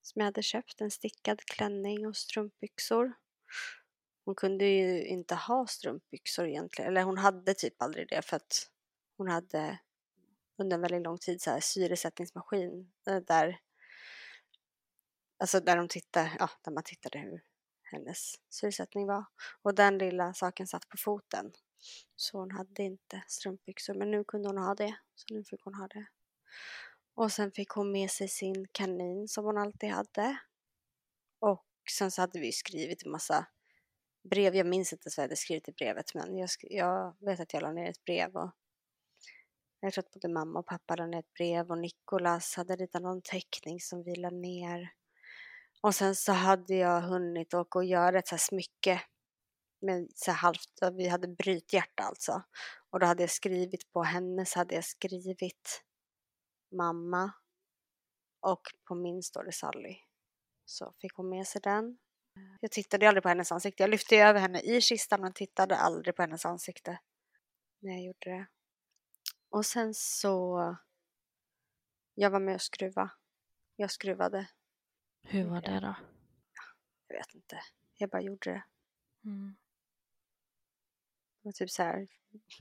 Som 0.03 0.21
jag 0.21 0.25
hade 0.25 0.43
köpt. 0.43 0.81
En 0.81 0.91
stickad 0.91 1.41
klänning 1.41 2.07
och 2.07 2.17
strumpbyxor. 2.17 3.13
Hon 4.25 4.35
kunde 4.35 4.65
ju 4.65 5.07
inte 5.07 5.35
ha 5.35 5.67
strumpbyxor 5.67 6.49
egentligen. 6.49 6.91
Eller 6.91 7.03
hon 7.03 7.19
hade 7.19 7.55
typ 7.55 7.83
aldrig 7.83 8.09
det 8.09 8.23
för 8.23 8.37
att 8.37 8.71
hon 9.17 9.29
hade 9.29 9.79
under 10.59 10.75
en 10.75 10.81
väldigt 10.81 11.03
lång 11.03 11.19
tid 11.19 11.43
så 11.43 11.51
här 11.51 11.61
syresättningsmaskin 11.61 12.93
eh, 13.07 13.17
där 13.17 13.61
Alltså 15.39 15.61
där 15.61 15.77
de 15.77 15.89
tittade, 15.89 16.37
ja, 16.39 16.51
där 16.65 16.73
man 16.73 16.83
tittade 16.83 17.19
hur 17.19 17.43
hennes 17.83 18.35
syresättning 18.49 19.07
var. 19.07 19.25
Och 19.63 19.75
den 19.75 19.99
lilla 19.99 20.35
saken 20.35 20.67
satt 20.67 20.89
på 20.89 20.97
foten. 20.97 21.53
Så 22.17 22.39
hon 22.39 22.51
hade 22.51 22.83
inte 22.83 23.25
strumpbyxor, 23.29 23.95
men 23.95 24.11
nu 24.11 24.25
kunde 24.25 24.49
hon 24.49 24.59
ha 24.59 24.75
det. 24.75 24.97
Så 25.15 25.35
nu 25.35 25.45
fick 25.45 25.63
hon 25.65 25.75
ha 25.75 25.89
det. 25.89 26.07
Och 27.15 27.33
sen 27.33 27.53
fick 27.53 27.69
hon 27.69 27.93
med 27.93 28.11
sig 28.11 28.29
sin 28.29 28.67
kanin 28.73 29.29
som 29.29 29.45
hon 29.45 29.59
alltid 29.59 29.91
hade. 29.91 30.39
Och 31.39 31.65
sen 31.91 32.11
så 32.11 32.21
hade 32.21 32.41
vi 32.41 32.53
skrivit 32.53 33.05
en 33.05 33.11
massa 33.13 33.47
brev. 34.31 34.55
Jag 34.55 34.67
minns 34.67 34.93
inte 34.93 35.07
ens 35.07 35.17
vad 35.17 35.23
jag 35.23 35.29
hade 35.29 35.37
skrivit 35.37 35.69
i 35.69 35.73
brevet, 35.73 36.15
men 36.15 36.37
jag, 36.37 36.47
sk- 36.47 36.67
jag 36.71 37.17
vet 37.21 37.41
att 37.41 37.53
jag 37.53 37.63
la 37.63 37.73
ner 37.73 37.91
ett 37.91 38.05
brev. 38.05 38.37
Och 38.37 38.51
jag 39.81 39.93
tror 39.93 40.05
att 40.05 40.11
både 40.11 40.29
mamma 40.29 40.59
och 40.59 40.67
pappa 40.67 40.97
la 40.97 41.07
ner 41.07 41.19
ett 41.19 41.35
brev 41.35 41.71
och 41.71 41.79
Nikolas 41.79 42.55
hade 42.55 42.77
ritat 42.77 43.03
någon 43.03 43.23
teckning 43.23 43.81
som 43.81 44.03
vi 44.03 44.17
la 44.17 44.31
ner. 44.31 44.93
Och 45.87 45.95
sen 45.95 46.15
så 46.15 46.33
hade 46.33 46.75
jag 46.75 47.01
hunnit 47.01 47.55
åka 47.55 47.79
och 47.79 47.85
göra 47.85 48.19
ett 48.19 48.29
så 48.29 48.35
här 48.35 48.39
smycke 48.39 49.03
med 49.81 50.09
så 50.15 50.31
här 50.31 50.39
halvt, 50.39 50.97
vi 50.97 51.09
hade 51.09 51.29
brythjärta 51.29 52.03
alltså. 52.03 52.43
Och 52.91 53.01
då 53.01 53.07
hade 53.07 53.23
jag 53.23 53.31
skrivit 53.31 53.93
på 53.93 54.03
hennes, 54.03 54.55
hade 54.55 54.75
jag 54.75 54.85
skrivit 54.85 55.85
mamma 56.73 57.33
och 58.41 58.63
på 58.85 58.95
min 58.95 59.23
står 59.23 59.45
det 59.45 59.53
Sally. 59.53 59.97
Så 60.65 60.93
fick 61.01 61.15
hon 61.15 61.29
med 61.29 61.47
sig 61.47 61.61
den. 61.61 61.99
Jag 62.61 62.71
tittade 62.71 63.09
aldrig 63.09 63.23
på 63.23 63.29
hennes 63.29 63.53
ansikte. 63.53 63.83
Jag 63.83 63.91
lyfte 63.91 64.17
över 64.17 64.41
henne 64.41 64.61
i 64.61 64.81
kistan 64.81 65.21
men 65.21 65.33
tittade 65.33 65.77
aldrig 65.77 66.17
på 66.17 66.23
hennes 66.23 66.47
ansikte 66.47 66.99
när 67.79 67.93
jag 67.93 68.03
gjorde 68.03 68.31
det. 68.31 68.47
Och 69.51 69.67
sen 69.67 69.95
så... 69.95 70.77
Jag 72.15 72.31
var 72.31 72.41
med 72.41 72.55
och 72.55 72.63
skruva. 72.63 73.11
Jag 73.77 73.91
skruvade. 73.91 74.49
Hur 75.29 75.45
var 75.45 75.61
det 75.61 75.81
då? 75.81 75.95
Jag 77.09 77.17
vet 77.19 77.35
inte. 77.35 77.61
Jag 77.95 78.11
bara 78.11 78.23
gjorde 78.23 78.51
det. 78.51 78.65
Mm. 79.25 79.57
Det 81.43 81.49
var 81.49 81.53
typ 81.53 81.71
så 81.71 81.83
här. 81.83 82.07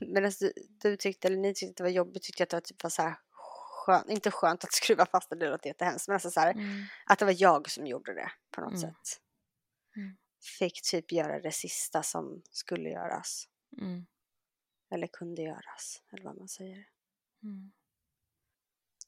Medan 0.00 0.32
du, 0.40 0.52
du 0.82 0.96
tyckte, 0.96 1.28
eller 1.28 1.36
ni 1.36 1.54
tyckte 1.54 1.70
att 1.70 1.76
det 1.76 1.82
var 1.82 1.90
jobbigt 1.90 2.22
tyckte 2.22 2.40
jag 2.40 2.46
att 2.46 2.50
det 2.50 2.56
var 2.56 2.60
typ 2.60 2.82
var 2.82 2.90
så 2.90 3.02
här 3.02 3.16
skönt, 3.86 4.08
inte 4.10 4.30
skönt 4.30 4.64
att 4.64 4.72
skruva 4.74 5.06
fast 5.06 5.30
det, 5.30 5.36
det 5.36 5.50
låter 5.50 5.68
jättehemskt, 5.70 6.08
men 6.08 6.14
alltså 6.14 6.30
så 6.30 6.40
här, 6.40 6.52
Mm. 6.52 6.84
att 7.06 7.18
det 7.18 7.24
var 7.24 7.34
jag 7.42 7.70
som 7.70 7.86
gjorde 7.86 8.14
det 8.14 8.32
på 8.50 8.60
något 8.60 8.70
Mm. 8.70 8.80
sätt. 8.80 9.20
Mm. 9.96 10.16
Fick 10.58 10.82
typ 10.82 11.12
göra 11.12 11.40
det 11.40 11.52
sista 11.52 12.02
som 12.02 12.42
skulle 12.50 12.88
göras. 12.88 13.48
Mm. 13.80 14.06
Eller 14.90 15.06
kunde 15.06 15.42
göras, 15.42 16.02
eller 16.12 16.24
vad 16.24 16.36
man 16.38 16.48
säger. 16.48 16.88
Mm. 17.42 17.72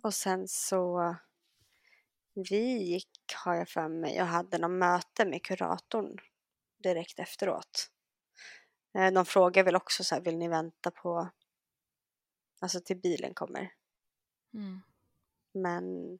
Och 0.02 0.14
sen 0.14 0.48
så 0.48 1.16
vi 2.51 2.83
gick, 2.83 3.11
har 3.44 3.55
jag 3.55 3.68
för 3.68 3.88
mig, 3.88 4.20
och 4.22 4.27
hade 4.27 4.59
något 4.59 4.70
möte 4.70 5.24
med 5.24 5.42
kuratorn 5.42 6.16
direkt 6.83 7.18
efteråt. 7.18 7.90
Eh, 8.98 9.12
De 9.12 9.24
frågar 9.24 9.64
väl 9.64 9.77
också 9.77 10.05
så 10.05 10.14
här, 10.14 10.22
vill 10.22 10.38
ni 10.38 10.48
vänta 10.48 10.90
på, 10.90 11.29
alltså 12.61 12.81
till 12.81 12.96
bilen 12.96 13.35
kommer? 13.35 13.72
Mm. 14.55 14.81
Men 15.53 16.18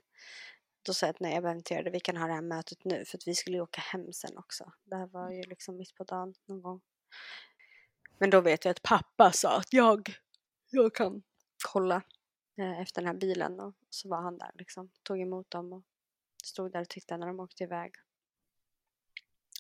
då 0.83 0.95
sa 0.95 1.07
jag 1.07 1.15
att 1.15 1.21
nej, 1.21 1.35
jag 1.35 1.43
behöver 1.43 1.59
inte 1.59 1.75
göra 1.75 1.85
det, 1.85 1.91
vi 1.91 2.01
kan 2.01 2.17
ha 2.17 2.27
det 2.27 2.33
här 2.33 2.43
mötet 2.43 2.85
nu, 2.85 3.05
för 3.05 3.19
att 3.19 3.27
vi 3.29 3.35
skulle 3.35 3.57
ju 3.57 3.63
åka 3.63 3.81
hem 3.81 4.13
sen 4.13 4.39
också. 4.39 4.73
Det 4.85 4.97
här 4.97 5.07
var 5.07 5.31
ju 5.31 5.43
liksom 5.43 5.77
mitt 5.77 5.95
på 5.95 6.05
dagen 6.05 6.35
någon 6.47 6.63
gång. 6.63 6.81
Men 8.19 8.31
då 8.31 8.41
vet 8.41 8.65
jag 8.65 8.71
att 8.73 8.83
pappa 8.83 9.33
sa 9.33 9.57
att 9.57 9.73
jag, 9.73 10.09
jag 10.71 10.95
kan 10.95 11.23
kolla 11.73 12.03
eh, 12.59 12.81
efter 12.81 13.03
den 13.03 13.07
här 13.07 13.19
bilen 13.21 13.61
och 13.61 13.75
så 13.91 14.09
var 14.09 14.23
han 14.23 14.39
där 14.39 14.51
liksom, 14.55 14.91
tog 15.03 15.21
emot 15.21 15.51
dem 15.51 15.73
och 15.73 15.85
stod 16.45 16.73
där 16.73 16.81
och 16.81 16.89
tittade 16.89 17.21
när 17.21 17.27
de 17.27 17.41
åkte 17.41 17.65
iväg. 17.65 17.93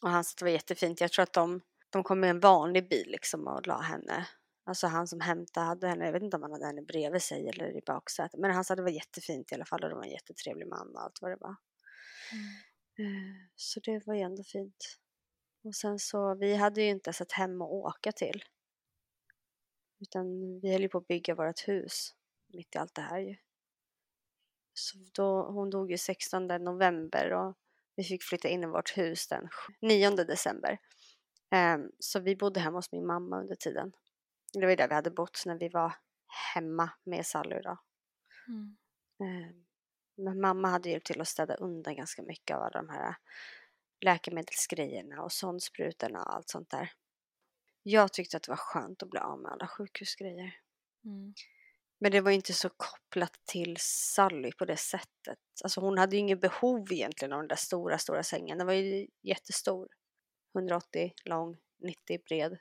Och 0.03 0.11
han 0.11 0.25
sa 0.25 0.33
att 0.33 0.39
det 0.39 0.45
var 0.45 0.53
jättefint. 0.53 1.01
Jag 1.01 1.13
tror 1.13 1.23
att 1.23 1.33
de, 1.33 1.61
de 1.91 2.03
kom 2.03 2.21
med 2.21 2.31
en 2.31 2.41
vanlig 2.41 2.89
bil 2.89 3.09
liksom 3.11 3.47
och 3.47 3.67
la 3.67 3.81
henne. 3.81 4.29
Alltså 4.65 4.87
han 4.87 5.09
som 5.09 5.21
hämtade 5.21 5.67
hade 5.67 5.89
henne, 5.89 6.05
jag 6.05 6.13
vet 6.13 6.23
inte 6.23 6.37
om 6.37 6.43
han 6.43 6.53
hade 6.53 6.67
henne 6.67 6.83
bredvid 6.83 7.23
sig 7.23 7.49
eller 7.49 7.77
i 7.77 7.81
baksätet. 7.87 8.41
Men 8.41 8.51
han 8.51 8.65
sa 8.65 8.75
att 8.75 8.77
det 8.79 8.83
var 8.83 8.91
jättefint 8.91 9.53
i 9.53 9.55
alla 9.55 9.65
fall 9.65 9.83
och 9.85 9.89
det 9.89 9.95
var 9.95 10.05
en 10.05 10.11
jättetrevlig 10.11 10.69
man 10.69 10.95
och 10.95 11.03
allt 11.03 11.19
vad 11.23 11.31
det 11.31 11.37
var. 11.41 11.57
Eh, 12.99 13.49
Så 13.57 13.81
det 13.81 14.07
var 14.07 14.15
ju 14.15 14.21
ändå 14.21 14.43
fint. 14.43 14.99
Och 15.65 15.75
sen 15.75 15.99
så, 15.99 16.35
vi 16.35 16.55
hade 16.55 16.83
ju 16.83 16.89
inte 16.89 17.09
ens 17.09 17.21
ett 17.21 17.33
hem 17.33 17.63
att 17.63 17.69
åka 17.71 18.13
till. 18.13 18.45
Utan 20.01 20.61
vi 20.61 20.73
höll 20.73 20.83
ju 20.83 20.89
på 20.89 20.99
att 20.99 21.07
bygga 21.09 21.35
vårt 21.35 21.69
hus 21.69 22.15
mitt 22.47 22.75
i 22.75 22.79
allt 22.79 22.95
det 22.95 23.03
här 23.03 23.19
ju. 23.19 23.37
Så 24.79 24.99
då, 25.15 25.43
hon 25.43 25.71
dog 25.71 25.91
ju 25.91 25.99
16 25.99 26.47
november 26.47 27.33
och 27.33 27.57
vi 27.97 28.05
fick 28.05 28.23
flytta 28.23 28.49
in 28.49 28.63
i 28.63 28.67
vårt 28.67 28.99
hus 28.99 29.29
den 29.29 29.49
9 29.81 30.11
december. 30.11 30.79
Ehm, 31.51 31.91
så 31.99 32.21
vi 32.21 32.37
bodde 32.37 32.61
hemma 32.61 32.79
hos 32.79 32.93
min 32.93 33.07
mamma 33.07 33.41
under 33.41 33.55
tiden. 33.55 33.93
Det 34.53 34.61
var 34.61 34.71
ju 34.71 34.77
där 34.77 34.89
vi 34.89 34.95
hade 34.95 35.11
bott 35.11 35.43
när 35.47 35.59
vi 35.59 35.69
var 35.69 35.95
hemma 36.55 36.91
med 37.05 37.27
Sally 37.27 37.61
då. 37.61 37.79
Mm. 38.49 38.77
Ehm, 39.21 39.65
Men 40.17 40.41
mamma 40.41 40.69
hade 40.69 40.91
hjälpt 40.91 41.07
till 41.07 41.21
att 41.21 41.29
städa 41.29 41.55
undan 41.55 41.97
ganska 41.97 42.23
mycket 42.23 42.57
av 42.57 42.63
alla 42.63 42.83
de 42.83 42.89
här 42.89 43.17
läkemedelsgrejerna 44.01 45.23
och 45.23 45.33
sondsprutorna 45.33 46.23
och 46.23 46.35
allt 46.35 46.49
sånt 46.49 46.71
där. 46.71 46.93
Jag 47.83 48.13
tyckte 48.13 48.37
att 48.37 48.43
det 48.43 48.51
var 48.51 48.57
skönt 48.57 49.03
att 49.03 49.11
bli 49.11 49.21
av 49.21 49.41
med 49.41 49.53
alla 49.53 49.67
sjukhusgrejer. 49.67 50.55
Mm. 51.05 51.35
Men 51.99 52.13
det 52.13 52.21
var 52.21 52.31
inte 52.31 52.53
så 52.53 52.69
kopplat 52.69 53.33
till 53.45 53.77
Sally 53.81 54.53
på 54.53 54.65
det 54.65 54.77
sättet. 54.77 55.39
Alltså 55.65 55.81
hon 55.81 55.99
hade 55.99 56.17
ju 56.17 56.21
inget 56.21 56.41
behov 56.41 56.93
egentligen 56.93 57.33
av 57.33 57.39
den 57.39 57.49
där 57.49 57.57
stora, 57.57 57.99
stora 57.99 58.23
sängen. 58.23 58.59
Den 58.59 58.67
var 58.67 58.75
ju 58.75 59.07
jättestor. 59.23 59.89
180 60.55 61.13
lång, 61.25 61.57
90 61.79 62.19
bred. 62.25 62.59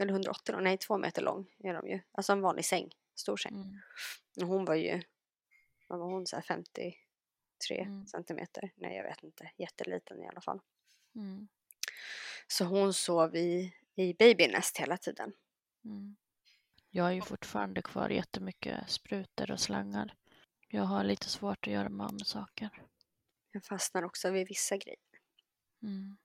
Eller 0.00 0.12
180 0.12 0.52
lång, 0.52 0.64
nej 0.64 0.78
två 0.78 0.98
meter 0.98 1.22
lång 1.22 1.46
är 1.58 1.74
de 1.74 1.88
ju. 1.88 2.00
Alltså 2.12 2.32
en 2.32 2.40
vanlig 2.40 2.64
säng, 2.64 2.90
stor 3.14 3.36
säng. 3.36 3.54
Mm. 3.54 3.80
Och 4.42 4.46
hon 4.46 4.64
var 4.64 4.74
ju, 4.74 5.02
vad 5.88 5.98
var 5.98 6.06
hon, 6.06 6.26
så 6.26 6.36
här 6.36 6.42
53 6.42 6.94
Mm. 7.70 8.06
centimeter? 8.06 8.72
Nej, 8.76 8.96
jag 8.96 9.04
vet 9.04 9.22
inte. 9.22 9.50
Jätteliten 9.56 10.22
i 10.22 10.28
alla 10.28 10.40
fall. 10.40 10.60
Mm. 11.14 11.48
Så 12.46 12.64
hon 12.64 12.94
sov 12.94 13.36
i, 13.36 13.74
i 13.94 14.14
babynest 14.14 14.78
hela 14.78 14.96
tiden. 14.96 15.32
Mm. 15.84 16.16
Jag 16.96 17.04
har 17.04 17.10
ju 17.10 17.20
fortfarande 17.20 17.82
kvar 17.82 18.08
jättemycket 18.08 18.90
sprutor 18.90 19.50
och 19.50 19.60
slangar. 19.60 20.14
Jag 20.68 20.82
har 20.82 21.04
lite 21.04 21.28
svårt 21.28 21.66
att 21.66 21.72
göra 21.72 21.88
mig 21.88 22.04
av 22.04 22.12
med 22.12 22.26
saker. 22.26 22.70
Jag 23.50 23.64
fastnar 23.64 24.02
också 24.02 24.30
vid 24.30 24.48
vissa 24.48 24.76
grejer. 24.76 24.98
Mm. 25.82 26.16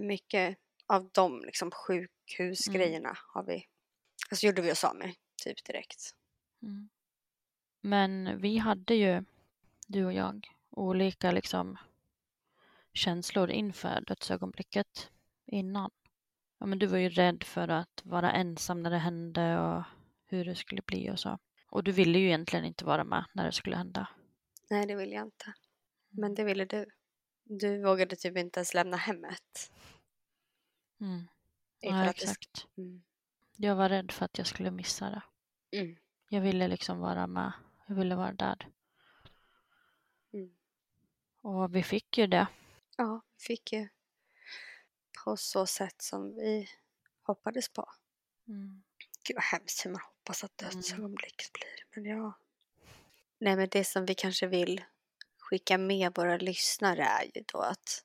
Mycket 0.00 0.58
av 0.86 1.10
de 1.12 1.40
liksom, 1.44 1.70
sjukhusgrejerna 1.70 3.16
har 3.34 3.42
vi, 3.44 3.66
alltså 4.30 4.46
gjorde 4.46 4.62
vi 4.62 4.72
oss 4.72 4.84
av 4.84 4.96
med 4.96 5.14
typ 5.44 5.64
direkt. 5.64 6.14
Mm. 6.62 6.88
Men 7.80 8.40
vi 8.40 8.58
hade 8.58 8.94
ju, 8.94 9.24
du 9.86 10.04
och 10.04 10.12
jag, 10.12 10.46
olika 10.70 11.30
liksom 11.30 11.78
känslor 12.92 13.50
inför 13.50 14.00
dödsögonblicket 14.00 15.10
innan. 15.46 15.90
Ja, 16.64 16.68
men 16.68 16.78
du 16.78 16.86
var 16.86 16.98
ju 16.98 17.08
rädd 17.08 17.44
för 17.44 17.68
att 17.68 18.02
vara 18.04 18.32
ensam 18.32 18.82
när 18.82 18.90
det 18.90 18.98
hände 18.98 19.60
och 19.60 19.82
hur 20.26 20.44
det 20.44 20.54
skulle 20.54 20.82
bli 20.82 21.10
och 21.10 21.18
så. 21.18 21.38
Och 21.70 21.84
du 21.84 21.92
ville 21.92 22.18
ju 22.18 22.26
egentligen 22.26 22.64
inte 22.64 22.84
vara 22.84 23.04
med 23.04 23.24
när 23.32 23.44
det 23.44 23.52
skulle 23.52 23.76
hända. 23.76 24.08
Nej, 24.70 24.86
det 24.86 24.94
vill 24.94 25.12
jag 25.12 25.24
inte. 25.24 25.54
Men 26.10 26.34
det 26.34 26.44
ville 26.44 26.64
du. 26.64 26.86
Du 27.44 27.82
vågade 27.82 28.16
typ 28.16 28.36
inte 28.36 28.60
ens 28.60 28.74
lämna 28.74 28.96
hemmet. 28.96 29.72
Mm. 31.00 31.28
Ja, 31.80 32.10
exakt. 32.10 32.66
Mm. 32.76 33.02
Jag 33.56 33.76
var 33.76 33.88
rädd 33.88 34.12
för 34.12 34.24
att 34.24 34.38
jag 34.38 34.46
skulle 34.46 34.70
missa 34.70 35.10
det. 35.10 35.22
Mm. 35.78 35.96
Jag 36.28 36.40
ville 36.40 36.68
liksom 36.68 36.98
vara 36.98 37.26
med. 37.26 37.52
Jag 37.88 37.94
ville 37.94 38.16
vara 38.16 38.32
där. 38.32 38.68
Mm. 40.32 40.54
Och 41.40 41.74
vi 41.74 41.82
fick 41.82 42.18
ju 42.18 42.26
det. 42.26 42.46
Ja, 42.96 43.22
vi 43.38 43.44
fick 43.44 43.72
ju 43.72 43.88
på 45.24 45.36
så 45.36 45.66
sätt 45.66 46.02
som 46.02 46.34
vi 46.34 46.68
hoppades 47.22 47.68
på. 47.68 47.90
Mm. 48.48 48.82
Gud 49.24 49.34
vad 49.36 49.44
hemskt 49.44 49.86
hur 49.86 49.90
man 49.90 50.00
hoppas 50.00 50.44
att 50.44 50.62
Mm. 50.62 50.74
dödsögonblicket 50.74 51.52
blir. 51.52 51.86
Men 51.94 52.04
ja. 52.18 52.32
Nej 53.38 53.56
men 53.56 53.68
det 53.68 53.84
som 53.84 54.06
vi 54.06 54.14
kanske 54.14 54.46
vill 54.46 54.84
skicka 55.38 55.78
med 55.78 56.14
våra 56.16 56.36
lyssnare 56.36 57.04
är 57.04 57.24
ju 57.34 57.44
då 57.52 57.58
att 57.58 58.04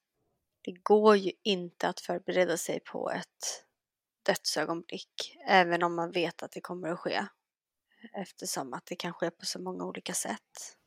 det 0.61 0.71
går 0.71 1.15
ju 1.15 1.31
inte 1.43 1.89
att 1.89 1.99
förbereda 1.99 2.57
sig 2.57 2.79
på 2.79 3.11
ett 3.11 3.65
dödsögonblick. 4.23 5.37
Även 5.47 5.83
om 5.83 5.95
man 5.95 6.11
vet 6.11 6.43
att 6.43 6.51
det 6.51 6.61
kommer 6.61 6.89
att 6.89 6.99
ske. 6.99 7.25
Eftersom 8.13 8.73
att 8.73 8.85
det 8.85 8.95
kan 8.95 9.13
ske 9.13 9.31
på 9.31 9.45
så 9.45 9.59
många 9.61 9.83
olika 9.85 10.13
sätt. 10.13 10.77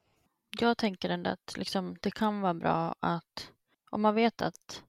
Jag 0.60 0.78
tänker 0.78 1.10
ändå 1.10 1.30
att 1.30 1.56
liksom, 1.56 1.96
det 2.00 2.10
kan 2.10 2.40
vara 2.40 2.54
bra 2.54 2.94
att 3.00 3.50
om 3.90 4.02
man 4.02 4.14
vet 4.14 4.42
att 4.42 4.82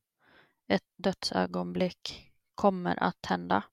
ett 0.74 0.94
dödsögonblick 0.98 2.32
kommer 2.56 3.04
att 3.04 3.26
hända 3.26 3.64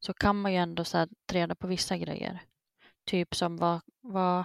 så 0.00 0.14
kan 0.14 0.40
man 0.40 0.52
ju 0.52 0.58
ändå 0.58 0.84
så 0.84 0.98
här, 0.98 1.08
reda 1.32 1.54
på 1.54 1.66
vissa 1.66 1.96
grejer. 1.96 2.42
Typ 3.04 3.34
som 3.34 3.56
vad, 3.56 3.80
vad 4.00 4.44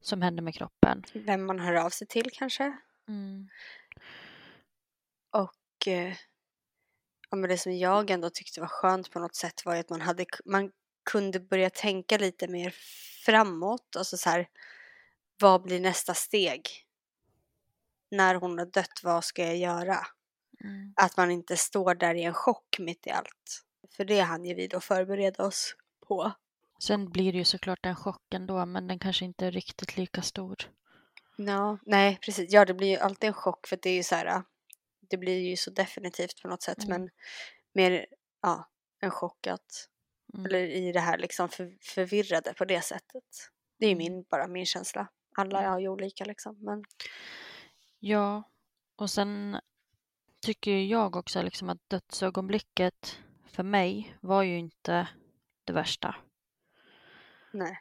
som 0.00 0.22
händer 0.22 0.42
med 0.42 0.54
kroppen. 0.54 1.04
Vem 1.12 1.46
man 1.46 1.60
hör 1.60 1.74
av 1.74 1.90
sig 1.90 2.06
till 2.06 2.30
kanske. 2.32 2.76
Mm. 3.08 3.48
Och 5.30 5.88
eh, 5.88 6.14
ja, 7.30 7.36
men 7.36 7.50
det 7.50 7.58
som 7.58 7.76
jag 7.76 8.10
ändå 8.10 8.30
tyckte 8.30 8.60
var 8.60 8.68
skönt 8.68 9.10
på 9.10 9.18
något 9.18 9.34
sätt 9.34 9.64
var 9.64 9.74
ju 9.74 9.80
att 9.80 9.90
man, 9.90 10.00
hade, 10.00 10.24
man 10.44 10.70
kunde 11.10 11.40
börja 11.40 11.70
tänka 11.70 12.18
lite 12.18 12.48
mer 12.48 12.74
framåt. 13.24 13.96
Alltså 13.96 14.16
så 14.16 14.30
här, 14.30 14.48
vad 15.40 15.62
blir 15.62 15.80
nästa 15.80 16.14
steg? 16.14 16.62
När 18.10 18.34
hon 18.34 18.58
har 18.58 18.66
dött, 18.66 19.00
vad 19.02 19.24
ska 19.24 19.44
jag 19.44 19.56
göra? 19.56 20.06
Mm. 20.66 20.92
Att 20.96 21.16
man 21.16 21.30
inte 21.30 21.56
står 21.56 21.94
där 21.94 22.14
i 22.14 22.22
en 22.22 22.34
chock 22.34 22.78
mitt 22.78 23.06
i 23.06 23.10
allt. 23.10 23.62
För 23.96 24.04
det 24.04 24.20
hann 24.20 24.44
ju 24.44 24.54
vi 24.54 24.66
då 24.66 24.80
förbereda 24.80 25.46
oss 25.46 25.76
på. 26.08 26.32
Sen 26.82 27.10
blir 27.10 27.32
det 27.32 27.38
ju 27.38 27.44
såklart 27.44 27.86
en 27.86 27.96
chock 27.96 28.34
ändå 28.34 28.66
men 28.66 28.86
den 28.86 28.98
kanske 28.98 29.24
inte 29.24 29.46
är 29.46 29.50
riktigt 29.50 29.96
lika 29.96 30.22
stor. 30.22 30.56
Ja, 31.36 31.78
nej 31.86 32.18
precis. 32.22 32.52
Ja, 32.52 32.64
det 32.64 32.74
blir 32.74 32.88
ju 32.88 32.96
alltid 32.96 33.28
en 33.28 33.34
chock 33.34 33.66
för 33.66 33.78
det 33.82 33.90
är 33.90 33.94
ju 33.94 34.02
så 34.02 34.14
här. 34.14 34.42
Det 35.10 35.16
blir 35.16 35.38
ju 35.38 35.56
så 35.56 35.70
definitivt 35.70 36.42
på 36.42 36.48
något 36.48 36.62
sätt, 36.62 36.84
Mm. 36.84 37.00
men 37.00 37.10
mer 37.74 38.06
ja, 38.42 38.68
en 39.00 39.10
chock 39.10 39.46
att 39.46 39.88
Mm. 40.34 40.46
Eller 40.46 40.58
i 40.58 40.92
det 40.92 41.00
här 41.00 41.18
liksom 41.18 41.48
för, 41.48 41.76
förvirrade 41.82 42.54
på 42.54 42.64
det 42.64 42.80
sättet. 42.80 43.24
Det 43.78 43.86
är 43.86 43.92
Mm. 43.92 43.98
min, 43.98 44.22
bara 44.30 44.46
min 44.48 44.66
känsla. 44.66 45.08
Alla 45.36 45.70
har 45.70 45.78
ju 45.78 45.88
olika 45.88 46.24
liksom. 46.24 46.56
Men 46.64 46.84
Ja, 47.98 48.42
och 48.96 49.10
sen 49.10 49.60
tycker 50.40 50.78
jag 50.78 51.16
också 51.16 51.42
liksom 51.42 51.68
att 51.68 51.88
dödsögonblicket 51.88 53.18
för 53.44 53.62
mig 53.62 54.16
var 54.20 54.42
ju 54.42 54.58
inte 54.58 55.08
det 55.64 55.72
värsta. 55.72 56.14
nej. 57.52 57.78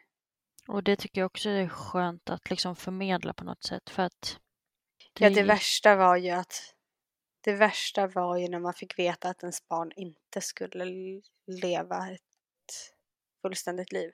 Och 0.67 0.83
det 0.83 0.95
tycker 0.95 1.21
jag 1.21 1.25
också 1.25 1.49
är 1.49 1.67
skönt 1.69 2.29
att 2.29 2.49
liksom 2.49 2.75
förmedla 2.75 3.33
på 3.33 3.43
något 3.43 3.63
sätt 3.63 3.89
för 3.89 4.03
att 4.03 4.39
Ja, 5.19 5.29
det 5.29 5.43
värsta 5.43 5.95
var 5.95 6.15
ju 6.17 6.29
att 6.29 6.75
det 7.41 7.55
värsta 7.55 8.07
var 8.07 8.37
ju 8.37 8.47
när 8.47 8.59
man 8.59 8.73
fick 8.73 8.99
veta 8.99 9.29
att 9.29 9.43
ens 9.43 9.67
barn 9.67 9.91
inte 9.95 10.41
skulle 10.41 10.85
leva 11.47 12.11
ett 12.11 12.21
fullständigt 13.41 13.91
liv. 13.91 14.11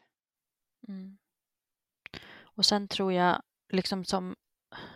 Mm. 0.87 1.17
Och 2.41 2.65
sen 2.65 2.87
tror 2.87 3.13
jag, 3.13 3.41
liksom 3.69 4.05
som 4.05 4.35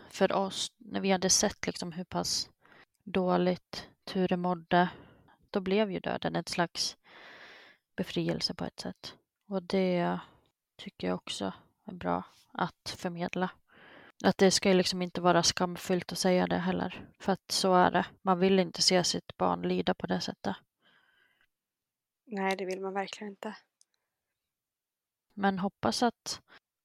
för 0.09 0.33
oss, 0.33 0.71
när 0.77 1.01
vi 1.01 1.11
hade 1.11 1.29
sett 1.29 1.67
liksom 1.67 1.91
hur 1.91 2.03
pass 2.03 2.49
dåligt 3.05 3.89
Ture 4.03 4.37
mådde, 4.37 4.89
då 5.49 5.59
blev 5.59 5.91
ju 5.91 5.99
döden 5.99 6.35
ett 6.35 6.49
slags 6.49 6.97
befrielse 7.95 8.53
på 8.53 8.65
ett 8.65 8.79
sätt. 8.79 9.15
Och 9.47 9.63
det 9.63 10.19
tycker 10.77 11.07
jag 11.07 11.15
också 11.15 11.53
är 11.85 11.93
bra 11.93 12.23
att 12.51 12.95
förmedla. 12.97 13.51
Att 14.23 14.37
det 14.37 14.51
ska 14.51 14.69
ju 14.69 14.75
liksom 14.75 15.01
inte 15.01 15.21
vara 15.21 15.43
skamfyllt 15.43 16.11
att 16.11 16.17
säga 16.17 16.47
det 16.47 16.57
heller. 16.57 17.09
För 17.19 17.31
att 17.31 17.51
så 17.51 17.73
är 17.73 17.91
det. 17.91 18.05
Man 18.21 18.39
vill 18.39 18.59
inte 18.59 18.81
se 18.81 19.03
sitt 19.03 19.37
barn 19.37 19.61
lida 19.61 19.93
på 19.93 20.07
det 20.07 20.21
sättet. 20.21 20.55
Nej, 22.25 22.55
det 22.57 22.65
vill 22.65 22.81
man 22.81 22.93
verkligen 22.93 23.31
inte. 23.31 23.55
Men 25.33 25.59
hoppas 25.59 26.03
att, 26.03 26.41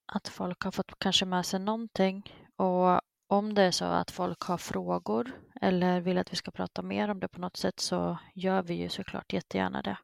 att 0.06 0.28
folk 0.28 0.62
har 0.62 0.70
fått 0.70 0.98
kanske 0.98 1.24
med 1.24 1.46
sig 1.46 1.60
någonting. 1.60 2.34
Och 2.56 3.00
om 3.30 3.54
det 3.54 3.62
är 3.62 3.70
så 3.70 3.84
att 3.84 4.10
folk 4.10 4.40
har 4.42 4.58
frågor 4.58 5.40
eller 5.60 6.00
vill 6.00 6.18
att 6.18 6.32
vi 6.32 6.36
ska 6.36 6.50
prata 6.50 6.82
mer 6.82 7.08
om 7.10 7.20
det 7.20 7.28
på 7.28 7.40
något 7.40 7.56
sätt 7.56 7.80
så 7.80 8.18
gör 8.34 8.62
vi 8.62 8.74
ju 8.74 8.88
såklart 8.88 9.32
jättegärna 9.32 9.82
det. 9.82 9.98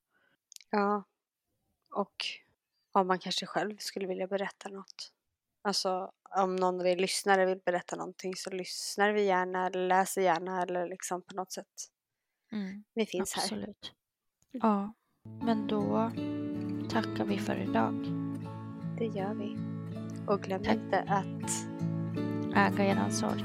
Ja. 0.70 1.04
Och 1.94 2.14
om 2.92 3.06
man 3.06 3.18
kanske 3.18 3.46
själv 3.46 3.76
skulle 3.78 4.06
vilja 4.06 4.26
berätta 4.26 4.68
något. 4.68 5.12
Alltså 5.62 6.12
om 6.36 6.56
någon 6.56 6.80
av 6.80 6.86
er 6.86 6.96
lyssnare 6.96 7.46
vill 7.46 7.60
berätta 7.64 7.96
någonting 7.96 8.34
så 8.36 8.50
lyssnar 8.50 9.12
vi 9.12 9.22
gärna 9.24 9.66
eller 9.66 9.88
läser 9.88 10.22
gärna 10.22 10.62
eller 10.62 10.88
liksom 10.88 11.22
på 11.22 11.34
något 11.34 11.52
sätt. 11.52 11.90
Mm, 12.52 12.84
Vi 12.94 13.06
finns 13.06 13.34
här. 13.34 13.42
absolut. 13.42 13.92
Ja, 14.50 14.92
men 15.22 15.66
då 15.66 16.10
tackar 16.90 17.24
vi 17.24 17.38
för 17.38 17.56
idag. 17.56 17.94
Det 18.98 19.04
gör 19.06 19.34
vi. 19.34 19.56
Och 20.26 20.42
glöm 20.42 20.64
Tack. 20.64 20.74
inte 20.74 21.00
att 21.00 21.75
Äga 22.56 22.84
eran 22.84 23.12
sorg. 23.12 23.44